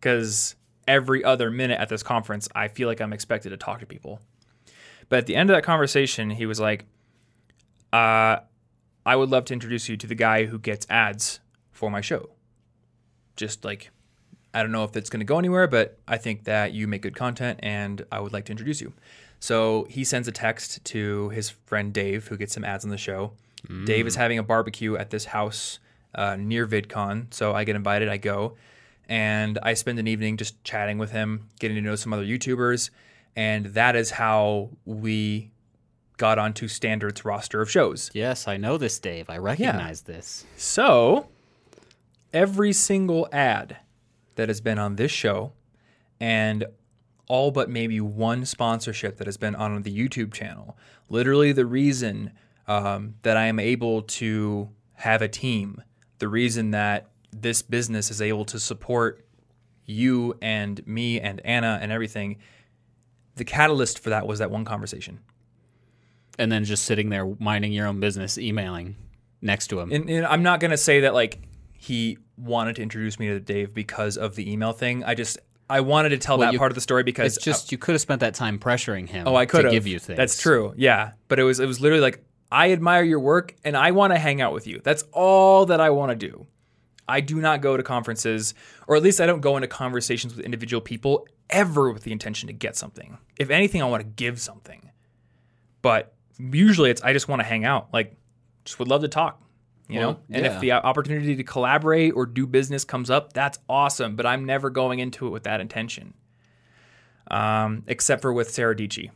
[0.00, 0.56] Because
[0.88, 4.20] every other minute at this conference, I feel like I'm expected to talk to people.
[5.08, 6.86] But at the end of that conversation, he was like,
[7.92, 8.38] uh,
[9.06, 11.38] I would love to introduce you to the guy who gets ads
[11.70, 12.30] for my show.
[13.36, 13.92] Just like,
[14.52, 17.02] I don't know if it's going to go anywhere, but I think that you make
[17.02, 18.92] good content and I would like to introduce you.
[19.38, 22.98] So he sends a text to his friend Dave, who gets some ads on the
[22.98, 23.34] show.
[23.84, 25.78] Dave is having a barbecue at this house
[26.14, 27.32] uh, near VidCon.
[27.32, 28.56] So I get invited, I go,
[29.08, 32.90] and I spend an evening just chatting with him, getting to know some other YouTubers.
[33.36, 35.50] And that is how we
[36.16, 38.10] got onto Standard's roster of shows.
[38.12, 39.30] Yes, I know this, Dave.
[39.30, 40.44] I recognize this.
[40.56, 41.28] So,
[42.32, 43.78] every single ad
[44.36, 45.52] that has been on this show,
[46.20, 46.66] and
[47.26, 50.76] all but maybe one sponsorship that has been on the YouTube channel,
[51.08, 52.32] literally the reason
[52.66, 55.82] um, that I am able to have a team,
[56.20, 59.24] the reason that this business is able to support
[59.86, 62.36] you and me and Anna and everything,
[63.36, 65.18] the catalyst for that was that one conversation.
[66.38, 68.96] And then just sitting there minding your own business, emailing
[69.42, 69.90] next to him.
[69.92, 71.40] And, and I'm not gonna say that like
[71.72, 75.04] he wanted to introduce me to Dave because of the email thing.
[75.04, 77.44] I just I wanted to tell Well, that you- part of the story because it's
[77.44, 79.26] just you could have spent that time pressuring him.
[79.28, 80.16] oh I could to give you things.
[80.16, 80.72] That's true.
[80.76, 84.12] Yeah, but it was it was literally like I admire your work and I want
[84.12, 84.80] to hang out with you.
[84.82, 86.46] That's all that I want to do.
[87.06, 88.54] I do not go to conferences,
[88.86, 92.46] or at least I don't go into conversations with individual people ever with the intention
[92.46, 93.18] to get something.
[93.36, 94.90] If anything, I want to give something.
[95.82, 97.88] But usually it's I just want to hang out.
[97.92, 98.16] Like,
[98.64, 99.42] just would love to talk.
[99.88, 100.08] You know?
[100.08, 100.54] Well, And yeah.
[100.54, 104.14] if the opportunity to collaborate or do business comes up, that's awesome.
[104.14, 106.14] But I'm never going into it with that intention.
[107.28, 109.10] Um, except for with Sara Dietschy.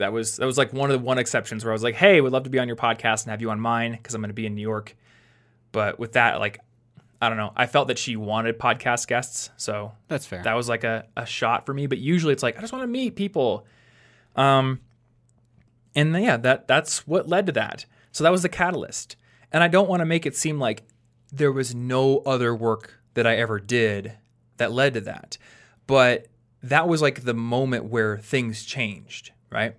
[0.00, 2.20] That was that was like one of the one exceptions where I was like, "Hey,
[2.20, 4.30] would love to be on your podcast and have you on mine because I'm going
[4.30, 4.96] to be in New York."
[5.72, 6.58] But with that, like,
[7.22, 7.52] I don't know.
[7.54, 10.42] I felt that she wanted podcast guests, so That's fair.
[10.42, 11.86] that was like a, a shot for me.
[11.86, 13.66] But usually, it's like I just want to meet people.
[14.36, 14.80] Um,
[15.94, 17.84] and yeah, that that's what led to that.
[18.12, 19.16] So that was the catalyst.
[19.52, 20.82] And I don't want to make it seem like
[21.32, 24.12] there was no other work that I ever did
[24.56, 25.38] that led to that.
[25.86, 26.26] But
[26.62, 29.74] that was like the moment where things changed, right?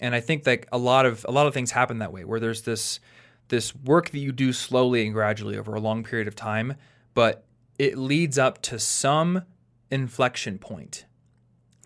[0.00, 2.40] And I think that a lot of a lot of things happen that way where
[2.40, 3.00] there's this
[3.48, 6.74] this work that you do slowly and gradually over a long period of time,
[7.14, 7.44] but
[7.78, 9.42] it leads up to some
[9.90, 11.06] inflection point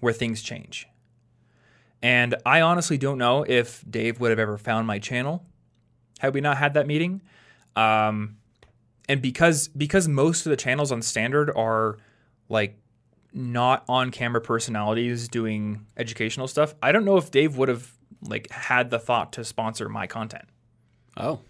[0.00, 0.88] where things change.
[2.02, 5.46] And I honestly don't know if Dave would have ever found my channel
[6.18, 7.22] had we not had that meeting.
[7.76, 8.36] Um,
[9.08, 11.98] and because because most of the channels on standard are
[12.48, 12.76] like
[13.32, 17.92] not on camera personalities doing educational stuff, I don't know if Dave would have
[18.22, 20.44] like had the thought to sponsor my content.
[21.16, 21.40] oh,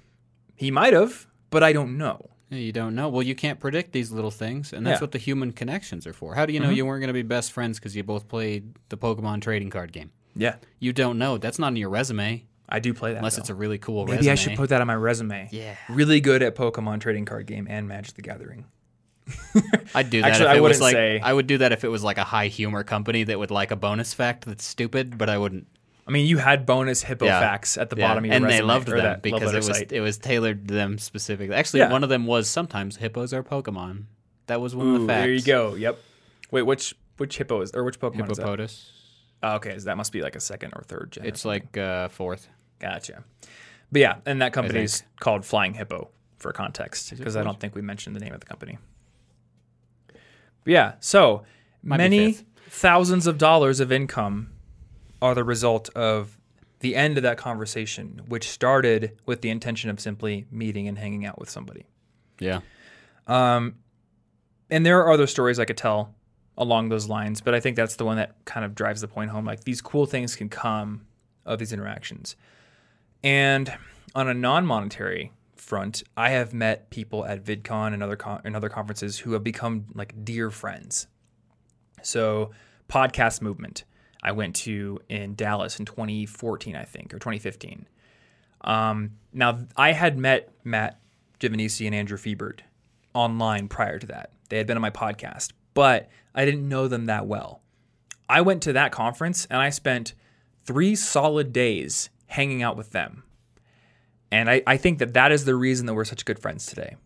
[0.56, 2.30] He might have, but I don't know.
[2.50, 3.08] You don't know.
[3.08, 4.96] Well, you can't predict these little things, and that's Yeah.
[4.96, 5.02] Mm-hmm.
[5.04, 6.34] what the human connections are for.
[6.34, 8.74] How do you know you weren't going to be best friends because you both played
[8.90, 10.10] the Pokemon trading card game?
[10.36, 11.38] Yeah, You don't know.
[11.38, 13.18] That's not in your resume I do play that.
[13.18, 13.40] unless though.
[13.40, 14.32] it's a really cool Maybe resume.
[14.32, 15.48] I should put that on my resume.
[15.50, 15.76] Yeah.
[15.90, 18.64] Really good at Pokemon trading card game and Magic the Gathering.
[19.94, 21.88] I'd do that Actually, if I wouldn't like say- I would do that if it
[21.88, 25.28] was like a high humor company that would like a bonus fact that's stupid, but
[25.28, 25.66] I wouldn't.
[26.12, 27.40] I mean, you had bonus hippo Yeah.
[27.40, 28.58] facts at the Yeah, bottom of your resume, and resume.
[28.66, 29.92] they loved them that because it was site.
[29.92, 31.54] it was tailored to them specifically.
[31.56, 31.90] Actually, Yeah.
[31.90, 34.04] one of them was sometimes hippos are Pokemon.
[34.46, 35.22] That was one of the facts.
[35.22, 35.74] there you go.
[35.74, 35.98] Yep.
[36.50, 38.76] Wait, which which hippo is or which Pokemon is that?
[39.42, 41.24] Oh, okay, so that must be like a second or third gen.
[41.24, 42.46] It's like uh, fourth.
[42.78, 43.24] gotcha.
[43.90, 47.74] But yeah, and that company is called Flying Hippo for context because I don't think
[47.74, 48.76] we mentioned the name of the company.
[50.08, 51.42] But yeah, so
[51.82, 52.36] Might many
[52.68, 54.50] thousands of dollars of income
[55.22, 56.36] are the result of
[56.80, 61.24] the end of that conversation, which started with the intention of simply meeting and hanging
[61.24, 61.86] out with somebody.
[62.40, 62.60] Yeah.
[63.28, 63.76] Um,
[64.68, 66.12] and there are other stories I could tell
[66.58, 69.30] along those lines, but I think that's the one that kind of drives the point
[69.30, 69.44] home.
[69.44, 71.06] Like these cool things can come
[71.46, 72.34] of these interactions.
[73.22, 73.72] And
[74.16, 78.68] on a non-monetary front, I have met people at VidCon and other con- and other
[78.68, 81.06] conferences who have become like dear friends.
[82.02, 82.50] So,
[82.88, 83.84] podcast movement
[84.22, 87.86] I went to in Dallas in 2014, I think, or 2015.
[88.62, 91.00] Um, now, I had met Matt
[91.40, 92.60] Giovanisci and Andrew Fiebert
[93.14, 94.30] online prior to that.
[94.48, 97.62] They had been on my podcast, but I didn't know them that well.
[98.28, 100.14] I went to that conference and I spent
[100.64, 103.24] three solid days hanging out with them.
[104.30, 106.96] And I, I think that that is the reason that we're such good friends today.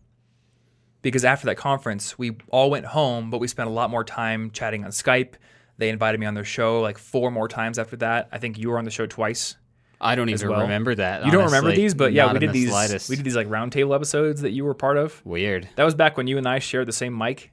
[1.01, 4.51] Because after that conference, we all went home, but we spent a lot more time
[4.51, 5.33] chatting on Skype.
[5.77, 8.29] They invited me on their show like four more times after that.
[8.31, 9.55] I think you were on the show twice.
[9.99, 10.61] I don't even well.
[10.61, 11.25] remember that.
[11.25, 12.69] You don't remember these, but yeah, Not we did the these.
[12.69, 13.09] Slightest.
[13.09, 15.23] We did these like roundtable episodes that you were part of.
[15.25, 15.67] Weird.
[15.75, 17.51] That was back when you and I shared the same mic.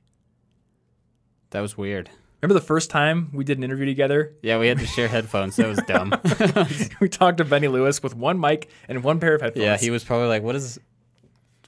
[1.51, 2.11] That was weird.
[2.43, 4.35] Remember the first time we did an interview together?
[4.43, 5.57] Yeah, we had to share headphones.
[5.57, 6.13] That was dumb.
[7.01, 9.65] we talked to Benny Lewis with one mic and one pair of headphones.
[9.65, 10.79] yeah, he was probably like, "What is?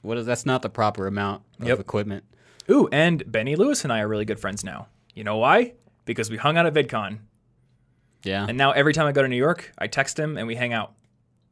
[0.03, 0.27] What is?
[0.27, 1.79] That's not the proper amount of Yep.
[1.79, 2.25] equipment."
[2.69, 4.87] Ooh, and Benny Lewis and I are really good friends now.
[5.15, 5.73] You know why?
[6.07, 7.19] Because we hung out at VidCon,
[8.23, 8.45] Yeah.
[8.49, 10.73] and now every time I go to New York, I text him and we hang
[10.73, 10.93] out.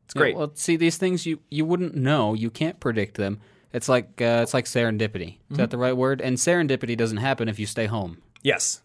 [0.06, 0.36] It's Yeah, great.
[0.36, 2.34] well, see, these things you you wouldn't know.
[2.34, 3.39] You can't predict them.
[3.74, 5.28] It's like uh, it's like serendipity.
[5.28, 5.56] Is Mm-hmm.
[5.58, 6.22] that the right word?
[6.22, 8.22] And serendipity doesn't happen if you stay home.
[8.41, 8.82] yes.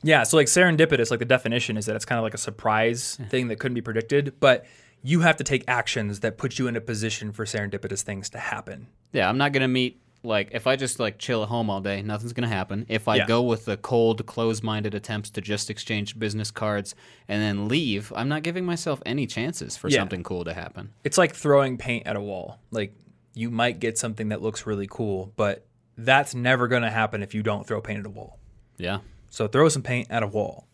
[0.00, 3.18] Yeah, so like serendipitous, like the definition is that it's kind of like a surprise
[3.30, 4.64] thing that couldn't be predicted, but
[5.02, 8.38] you have to take actions that put you in a position for serendipitous things to
[8.38, 8.86] happen.
[9.12, 12.02] Yeah, I'm not gonna meet like if I just like chill at home all day,
[12.02, 12.86] nothing's gonna happen.
[12.88, 13.26] If I Yeah.
[13.26, 16.94] go with the cold, closed-minded attempts to just exchange business cards
[17.26, 19.98] and then leave, I'm not giving myself any chances for Yeah.
[19.98, 20.90] something cool to happen.
[21.02, 22.60] It's like throwing paint at a wall.
[22.70, 22.94] Like
[23.34, 25.66] you might get something that looks really cool, but
[25.96, 28.38] that's never to happen if you don't throw paint at a wall.
[28.76, 28.98] Yeah.
[29.30, 30.66] So throw some paint at a wall.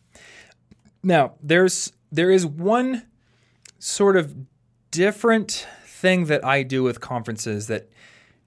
[1.03, 3.03] Now, there's there is one
[3.79, 4.35] sort of
[4.91, 7.89] different thing that I do with conferences that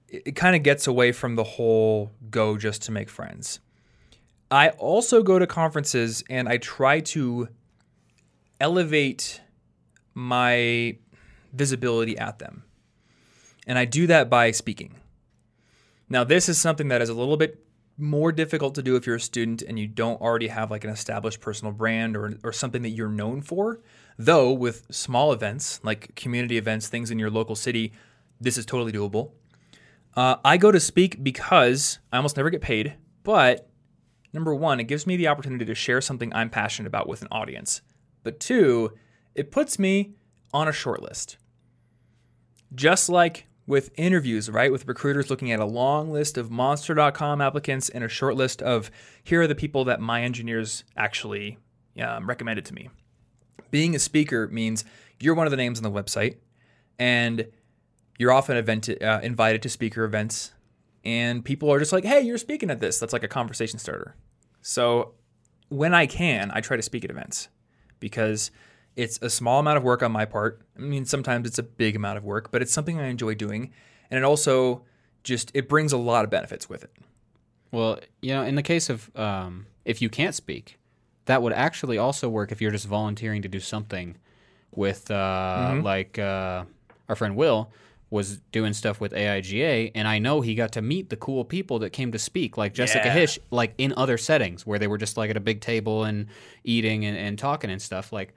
[0.08, 3.60] it, it kind of gets away from the whole go just to make friends.
[4.50, 7.48] I also go to conferences and I try to
[8.60, 9.40] elevate
[10.14, 10.96] my
[11.52, 12.64] visibility at them.
[13.66, 14.94] And I do that by speaking.
[16.08, 17.62] Now, this is something that is a little bit
[17.98, 20.90] more difficult to do if you're a student and you don't already have like an
[20.90, 23.80] established personal brand or, or something that you're known for.
[24.16, 27.92] Though, with small events like community events, things in your local city,
[28.40, 29.32] this is totally doable.
[30.18, 33.70] Uh, I go to speak because I almost never get paid, but
[34.32, 37.28] number one, it gives me the opportunity to share something I'm passionate about with an
[37.30, 37.82] audience.
[38.24, 38.90] But two,
[39.36, 40.14] it puts me
[40.52, 41.36] on a short list.
[42.74, 44.72] Just like with interviews, right?
[44.72, 48.90] With recruiters looking at a long list of monster.com applicants and a short list of
[49.22, 51.58] here are the people that my engineers actually
[52.02, 52.90] um, recommended to me.
[53.70, 54.84] Being a speaker means
[55.20, 56.38] you're one of the names on the website
[56.98, 57.46] and
[58.18, 60.52] you're often event, uh, invited to speaker events
[61.04, 62.98] and people are just like, hey, you're speaking at this.
[62.98, 64.14] That's like a conversation starter.
[64.60, 65.14] So
[65.68, 67.48] when I can, I try to speak at events
[68.00, 68.50] because
[68.96, 70.60] it's a small amount of work on my part.
[70.76, 73.72] I mean, sometimes it's a big amount of work, but it's something I enjoy doing,
[74.10, 74.82] and it also
[75.22, 76.90] just it brings a lot of benefits with it.
[77.70, 80.78] Well, you know, in the case of um, if you can't speak,
[81.26, 84.16] that would actually also work if you're just volunteering to do something
[84.74, 86.64] with, uh, like uh,
[87.08, 87.70] our friend Will
[88.10, 91.78] was doing stuff with AIGA, and I know he got to meet the cool people
[91.80, 93.16] that came to speak, like Jessica Yeah.
[93.16, 96.26] Hische, like in other settings where they were just like at a big table and
[96.64, 98.12] eating and, and talking and stuff.
[98.12, 98.34] Like,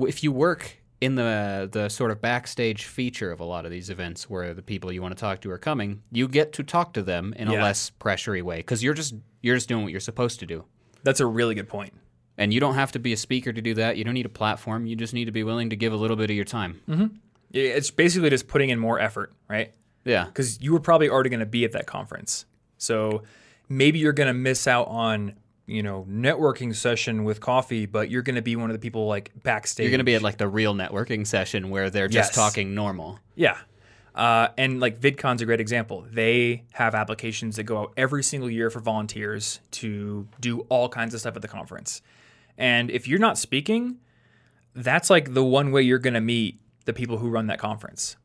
[0.00, 3.90] if you work in the the sort of backstage feature of a lot of these
[3.90, 6.92] events where the people you want to talk to are coming, you get to talk
[6.94, 10.00] to them in a less pressury way because you're just you're just doing what you're
[10.00, 10.64] supposed to do.
[11.04, 11.92] That's a really good point.
[12.38, 13.96] And you don't have to be a speaker to do that.
[13.96, 14.86] You don't need a platform.
[14.86, 16.80] You just need to be willing to give a little bit of your time.
[16.88, 17.06] Yeah,
[17.56, 19.72] It's basically just putting in more effort, right?
[20.04, 20.24] Yeah.
[20.26, 22.44] because you were probably already going to be at that conference.
[22.78, 23.22] So
[23.68, 25.34] maybe you're going to miss out on
[25.66, 29.06] you know networking session with coffee, but you're going to be one of the people
[29.06, 29.82] like backstage.
[29.84, 32.34] You're going to be at like the real networking session where they're just Yes.
[32.36, 33.18] talking normal.
[33.34, 33.56] yeah.
[34.14, 36.06] Uh, and like VidCon's a great example.
[36.10, 41.12] They have applications that go out every single year for volunteers to do all kinds
[41.12, 42.00] of stuff at the conference.
[42.56, 43.98] And if you're not speaking,
[44.74, 48.16] that's like the one way you're going to meet the people who run that conference.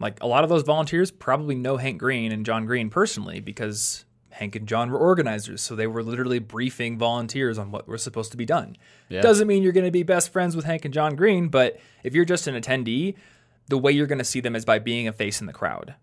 [0.00, 4.04] Like a lot of those volunteers probably know Hank Green and John Green personally because
[4.30, 5.60] Hank and John were organizers.
[5.60, 8.76] So they were literally briefing volunteers on what was supposed to be done.
[9.08, 9.20] Yeah.
[9.20, 12.14] Doesn't mean you're going to be best friends with Hank and John Green, but if
[12.14, 13.14] you're just an attendee,
[13.68, 15.94] the way you're going to see them is by being a face in the crowd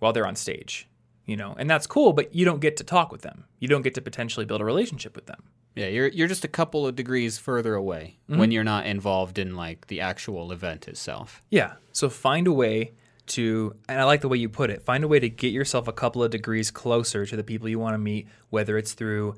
[0.00, 0.88] while they're on stage.
[1.24, 3.46] You know, and that's cool, but you don't get to talk with them.
[3.58, 5.42] You don't get to potentially build a relationship with them.
[5.76, 9.54] Yeah, you're you're just a couple of degrees further away when you're not involved in
[9.54, 11.42] like the actual event itself.
[11.50, 11.74] Yeah.
[11.92, 12.92] So find a way
[13.26, 15.86] to, and I like the way you put it, find a way to get yourself
[15.86, 19.34] a couple of degrees closer to the people you want to meet, whether it's through,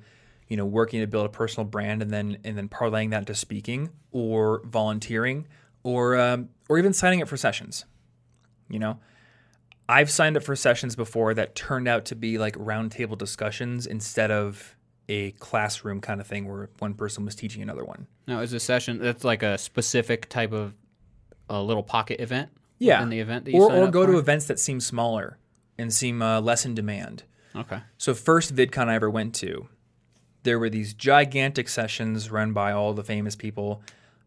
[0.47, 3.35] you know, working to build a personal brand and then and then parlaying that into
[3.35, 5.47] speaking or volunteering
[5.83, 7.85] or um, or even signing up for sessions.
[8.69, 9.01] You know,
[9.89, 14.31] I've signed up for sessions before that turned out to be like roundtable discussions instead
[14.31, 14.77] of
[15.09, 18.07] a classroom kind of thing where one person was teaching another one.
[18.27, 20.75] Now, is a session that's like a specific type of
[21.49, 22.51] a little pocket event?
[22.81, 23.03] Yeah.
[23.03, 24.13] in the event that you or or go for?
[24.13, 25.39] to events that seem smaller
[25.77, 27.25] and seem uh, less in demand.
[27.57, 27.81] Okay.
[27.97, 29.69] So first VidCon I ever went to,
[30.45, 33.83] there were these gigantic sessions run by all the famous people.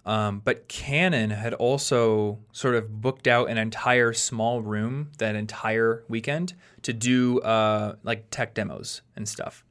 [0.06, 6.04] Um, but Canon had also sort of booked out an entire small room that entire
[6.10, 9.64] weekend to do uh, like tech demos and stuff.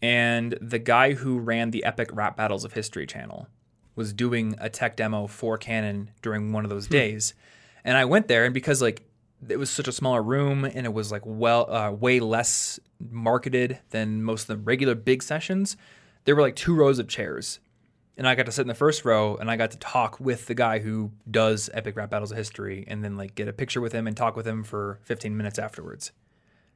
[0.00, 3.48] And the guy who ran the Epic Rap Battles of History channel
[3.96, 7.34] was doing a tech demo for Canon during one of those days.
[7.84, 9.02] And I went there, and because like
[9.48, 12.80] it was such a smaller room and it was like well uh, way less
[13.10, 15.76] marketed than most of the regular big sessions,
[16.24, 17.60] there were like two rows of chairs.
[18.16, 20.46] And I got to sit in the first row and I got to talk with
[20.46, 23.80] the guy who does Epic Rap Battles of History and then like get a picture
[23.80, 26.10] with him and talk with him for 15 minutes afterwards.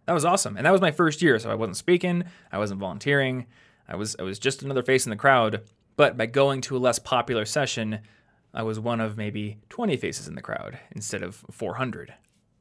[0.06, 0.56] That was awesome.
[0.56, 3.46] And that was my first year, so I wasn't speaking, I wasn't volunteering.
[3.88, 5.62] I was I was just another face in the crowd,
[5.96, 8.00] but by going to a less popular session,
[8.54, 12.14] I was one of maybe 20 faces in the crowd instead of 400.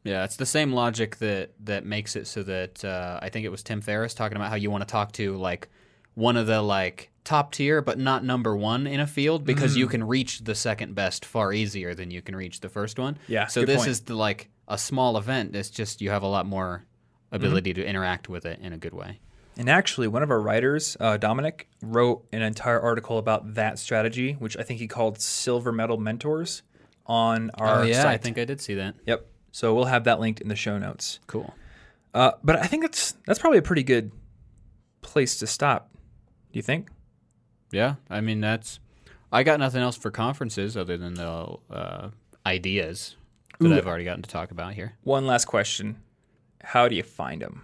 [0.03, 3.49] Yeah, it's the same logic that that makes it so that uh, I think it
[3.49, 5.69] was Tim Ferriss talking about how you want to talk to like
[6.15, 9.77] one of the like top tier but not number one in a field because Mm.
[9.77, 13.17] you can reach the second best far easier than you can reach the first one.
[13.27, 13.89] Yeah, So this point.
[13.89, 15.55] is the like a small event.
[15.55, 16.83] It's just you have a lot more
[17.32, 17.45] Mm-hmm.
[17.45, 19.19] ability to interact with it in a good way.
[19.57, 24.34] And actually, one of our writers, uh, Dominic, wrote an entire article about that strategy,
[24.34, 26.61] which I think he called Silver Medal Mentors
[27.05, 28.13] on our oh yeah, site.
[28.13, 28.95] I think I did see that.
[29.05, 29.25] Yep.
[29.51, 31.19] So we'll have that linked in the show notes.
[31.27, 31.53] Cool.
[32.13, 34.11] Uh, but I think that's that's probably a pretty good
[35.01, 35.89] place to stop.
[36.51, 36.89] Do you think?
[37.71, 38.79] Yeah, I mean that's.
[39.32, 42.09] I got nothing else for conferences other than the uh,
[42.45, 43.15] ideas
[43.59, 43.77] that Ooh.
[43.77, 44.97] I've already gotten to talk about here.
[45.03, 46.01] One last question:
[46.64, 47.64] How do you find them?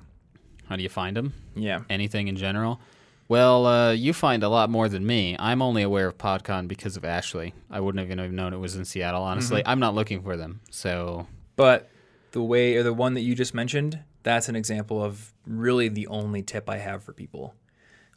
[0.68, 1.34] How do you find them?
[1.56, 1.82] Yeah.
[1.90, 2.80] Anything in general?
[3.30, 5.36] Well, uh, you find a lot more than me.
[5.38, 7.54] I'm only aware of PodCon because of Ashley.
[7.70, 9.24] I wouldn't have even known it was in Seattle.
[9.24, 10.62] Honestly, I'm not looking for them.
[10.70, 11.90] So But
[12.32, 16.08] the way or the one that you just mentioned, that's an example of really the
[16.08, 17.54] only tip I have for people,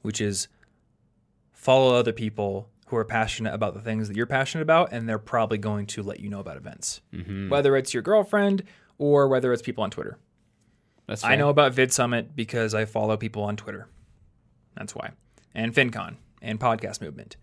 [0.02, 0.46] which is
[1.52, 5.18] follow other people who are passionate about the things that you're passionate about, and they're
[5.18, 7.00] probably going to let you know about events,
[7.48, 8.64] whether it's your girlfriend
[8.98, 10.18] or whether it's people on Twitter.
[11.10, 13.88] That's I know about Vid Summit because I follow people on Twitter.
[14.76, 15.10] That's why.
[15.56, 17.36] And FinCon and Podcast Movement.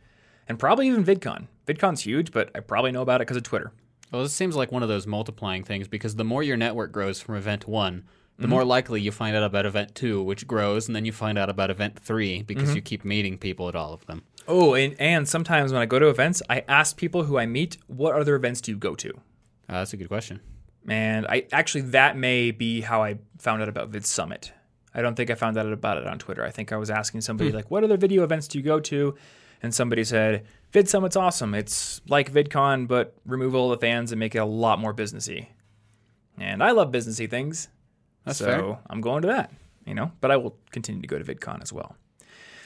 [0.48, 1.48] And probably even VidCon.
[1.66, 3.74] VidCon's huge, but I probably know about it because of Twitter.
[4.10, 7.20] Well, this seems like one of those multiplying things because the more your network grows
[7.20, 8.06] from event one,
[8.40, 11.38] the more likely you find out about event two, which grows, and then you find
[11.38, 14.24] out about event three because you keep meeting people at all of them.
[14.48, 17.76] Oh, and, and sometimes when I go to events, I ask people who I meet,
[17.88, 19.10] what other events do you go to?
[19.68, 20.40] Uh, that's a good question.
[20.88, 24.54] And I actually, that may be how I found out about Vid Summit.
[24.94, 26.44] I don't think I found out about it on Twitter.
[26.44, 29.16] I think I was asking somebody, like, what other video events do you go to?
[29.62, 31.54] And somebody said, Vid Summit's awesome.
[31.54, 35.48] It's like VidCon, but remove all the fans and make it a lot more businessy.
[36.38, 37.68] And I love businessy things.
[38.24, 38.80] That's so fair.
[38.90, 39.52] I'm going to that,
[39.86, 41.96] you know, but I will continue to go to VidCon as well.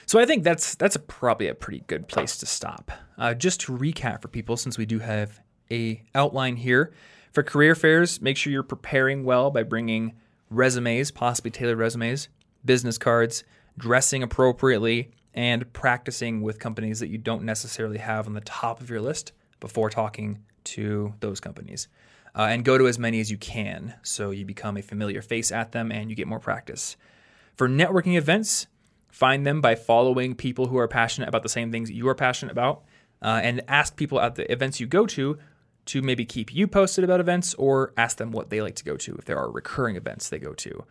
[0.05, 2.91] So I think that's that's a, probably a pretty good place to stop.
[3.17, 6.91] Uh, just to recap for people, since we do have a outline here
[7.31, 10.13] for career fairs, make sure you're preparing well by bringing
[10.49, 12.27] resumes, possibly tailored resumes,
[12.65, 13.43] business cards,
[13.77, 18.89] dressing appropriately, and practicing with companies that you don't necessarily have on the top of
[18.89, 21.87] your list before talking to those companies.
[22.35, 25.51] Uh, and go to as many as you can so you become a familiar face
[25.51, 26.95] at them and you get more practice.
[27.55, 28.67] For networking events,
[29.09, 32.53] find them by following people who are passionate about the same things you are passionate
[32.53, 32.83] about
[33.21, 35.37] uh, and ask people at the events you go to
[35.85, 38.95] to maybe keep you posted about events or ask them what they like to go
[38.97, 40.85] to if there are recurring events they go to.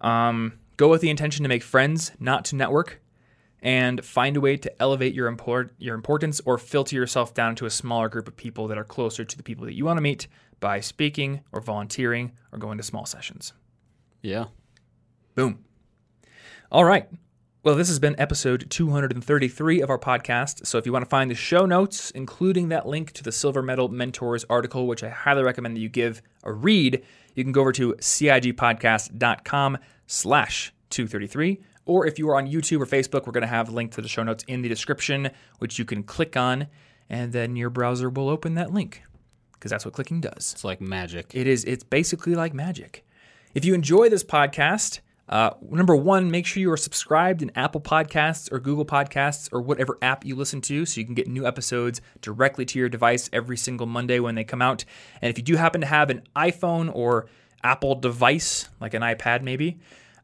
[0.00, 3.00] Um, go with the intention to make friends, not to network,
[3.62, 7.66] and find a way to elevate your import, your importance or filter yourself down to
[7.66, 10.02] a smaller group of people that are closer to the people that you want to
[10.02, 10.26] meet
[10.60, 13.54] by speaking or volunteering or going to small sessions.
[14.20, 14.46] Yeah.
[15.34, 15.64] Boom.
[16.70, 17.08] All right.
[17.64, 20.66] Well, this has been episode 233 of our podcast.
[20.66, 23.62] So if you want to find the show notes, including that link to the Silver
[23.62, 27.02] Medal Mentors article, which I highly recommend that you give a read,
[27.34, 31.62] you can go over to cigpodcast.com slash 233.
[31.86, 34.02] Or if you are on YouTube or Facebook, we're going to have a link to
[34.02, 36.66] the show notes in the description, which you can click on,
[37.08, 39.02] and then your browser will open that link
[39.54, 40.52] because that's what clicking does.
[40.52, 41.30] It's like magic.
[41.32, 41.64] It is.
[41.64, 43.06] It's basically like magic.
[43.54, 47.80] If you enjoy this podcast, uh, number one, make sure you are subscribed in Apple
[47.80, 51.46] Podcasts or Google Podcasts or whatever app you listen to so you can get new
[51.46, 54.84] episodes directly to your device every single Monday when they come out.
[55.22, 57.26] And if you do happen to have an iPhone or
[57.62, 59.78] Apple device, like an iPad maybe,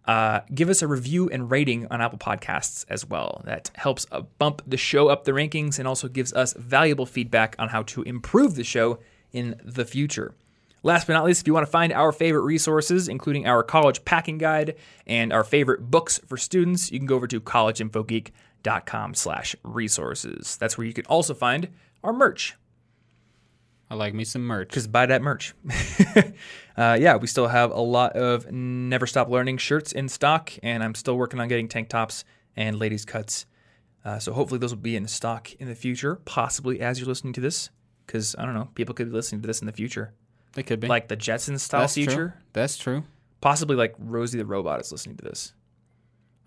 [0.07, 3.43] uh, give us a review and rating on Apple Podcasts as well.
[3.45, 7.57] That helps uh, bump the show up the rankings and also gives us valuable feedback
[7.59, 8.99] on how to improve the show
[9.33, 10.35] in the future.
[10.83, 14.05] Last but not least, if you want to find our favorite resources, including our college
[14.05, 14.77] packing guide
[15.07, 20.57] and our favorite books for students, you can go over to collegeinfogeek.com slash resources.
[20.57, 21.69] That's where you can also find
[22.03, 22.57] our merch.
[23.91, 24.71] I like me some merch.
[24.71, 25.53] Just buy that merch.
[26.77, 30.83] uh, yeah, we still have a lot of Never Stop Learning shirts in stock, and
[30.83, 32.25] I'm still working on getting tank tops
[32.57, 33.47] and ladies' cuts.
[34.03, 37.35] Uh, so hopefully those will be in stock in the future, possibly as you're listening
[37.35, 37.69] to this,
[38.07, 40.15] because I don't know, people could be listening to this in the future
[40.53, 40.89] They could be.
[40.89, 42.15] like the Jetsons style That's future.
[42.15, 42.33] True.
[42.53, 43.05] That's true.
[43.41, 45.53] Possibly like Rosie the robot is listening to this.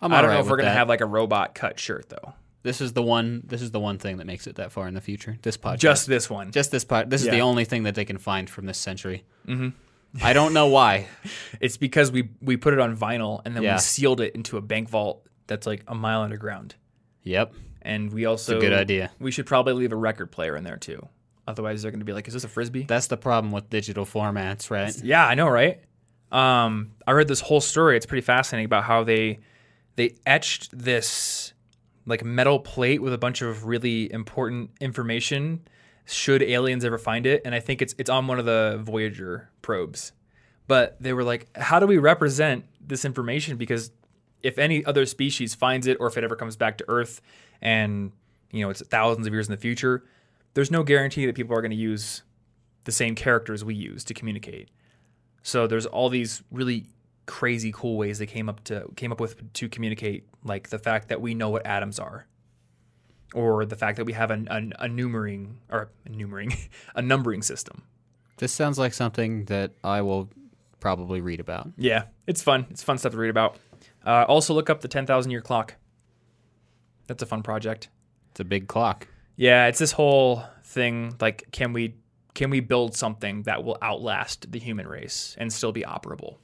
[0.02, 0.78] I'm I don't know if we're gonna that.
[0.78, 2.34] have like a robot cut shirt though.
[2.64, 3.44] This is the one.
[3.46, 5.38] This is the one thing that makes it that far in the future.
[5.42, 5.80] This podcast.
[5.80, 6.52] Just this one.
[6.52, 7.10] Just this part.
[7.10, 9.24] This is the only thing that they can find from this century.
[9.48, 9.70] Mm-hmm.
[10.24, 11.08] I don't know why.
[11.60, 13.76] It's because we we put it on vinyl and then Yeah.
[13.76, 16.76] we sealed it into a bank vault that's like a mile underground.
[17.24, 17.54] Yep.
[17.82, 19.12] And we also good idea.
[19.20, 21.08] We should probably leave a record player in there too.
[21.48, 24.06] Otherwise, they're going to be like, "Is this a frisbee?" That's the problem with digital
[24.06, 24.96] formats, right?
[25.04, 25.82] Yeah, I know, right?
[26.32, 27.96] Um, I read this whole story.
[27.96, 29.40] It's pretty fascinating about how they
[29.96, 31.54] they etched this
[32.06, 35.68] like metal plate with a bunch of really important information.
[36.06, 37.42] Should aliens ever find it?
[37.46, 40.12] And I think it's it's on one of the Voyager probes.
[40.68, 43.58] But they were like, how do we represent this information?
[43.58, 43.92] Because
[44.42, 47.22] if any other species finds it, or if it ever comes back to Earth,
[47.62, 48.12] and
[48.52, 50.04] you know it's thousands of years in the future,
[50.54, 52.24] there's no guarantee that people are going to use
[52.86, 54.70] the same characters we use to communicate.
[55.42, 56.86] So there's all these really
[57.26, 61.10] crazy cool ways they came up to came up with to communicate, like the fact
[61.10, 62.28] that we know what atoms are,
[63.34, 66.56] or the fact that we have a, a, a numbering or a numbering
[66.96, 67.84] a numbering system.
[68.38, 70.30] This sounds like something that I will
[70.80, 71.70] probably read about.
[71.78, 72.66] Yeah, it's fun.
[72.70, 73.58] It's fun stuff to read about.
[74.06, 75.76] Uh, also, look up the ten thousand year clock.
[77.08, 77.90] That's a fun project.
[78.32, 79.08] It's a big clock.
[79.36, 81.96] Yeah, it's this whole thing like can we
[82.34, 86.38] can we build something that will outlast the human race and still be operable?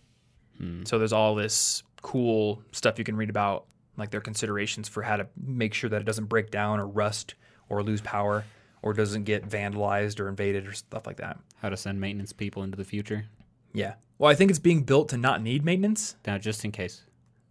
[0.57, 0.83] Hmm.
[0.85, 3.65] So there's all this cool stuff you can read about
[3.97, 7.35] like their considerations for how to make sure that it doesn't break down or rust
[7.69, 8.45] or lose power
[8.81, 11.37] or doesn't get vandalized or invaded or stuff like that.
[11.57, 13.25] How to send maintenance people into the future.
[13.73, 13.95] Yeah.
[14.17, 16.15] Well, I think it's being built to not need maintenance.
[16.25, 17.03] Now, just in case.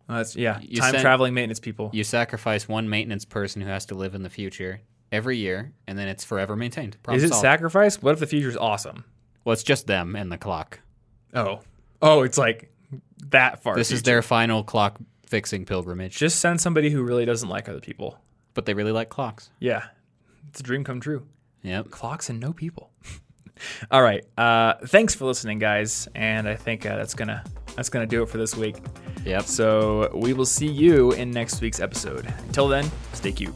[0.09, 1.91] That's yeah, You time sent- traveling maintenance people.
[1.93, 4.80] You sacrifice one maintenance person who has to live in the future
[5.13, 7.03] every year, and then it's forever maintained.
[7.03, 7.43] Problem Is it solved.
[7.43, 8.01] sacrifice?
[8.03, 9.05] What if the future's awesome?
[9.45, 10.81] Well, it's just them and the clock.
[11.35, 11.61] Oh.
[12.01, 12.71] Oh, it's like
[13.29, 13.75] that far.
[13.77, 16.17] This is their final clock fixing pilgrimage.
[16.17, 18.19] Just send somebody who really doesn't like other people.
[18.55, 19.51] But they really like clocks.
[19.61, 19.85] Yeah.
[20.49, 21.27] It's a dream come true.
[21.63, 21.91] Yep.
[21.91, 22.91] Clocks and no people.
[23.91, 24.25] All right.
[24.37, 26.09] Uh, thanks for listening, guys.
[26.15, 27.45] And I think uh, that's gonna
[27.77, 28.77] that's gonna do it for this week.
[29.25, 29.43] Yep.
[29.45, 32.27] So we will see you in next week's episode.
[32.47, 33.55] Until then, stay cute.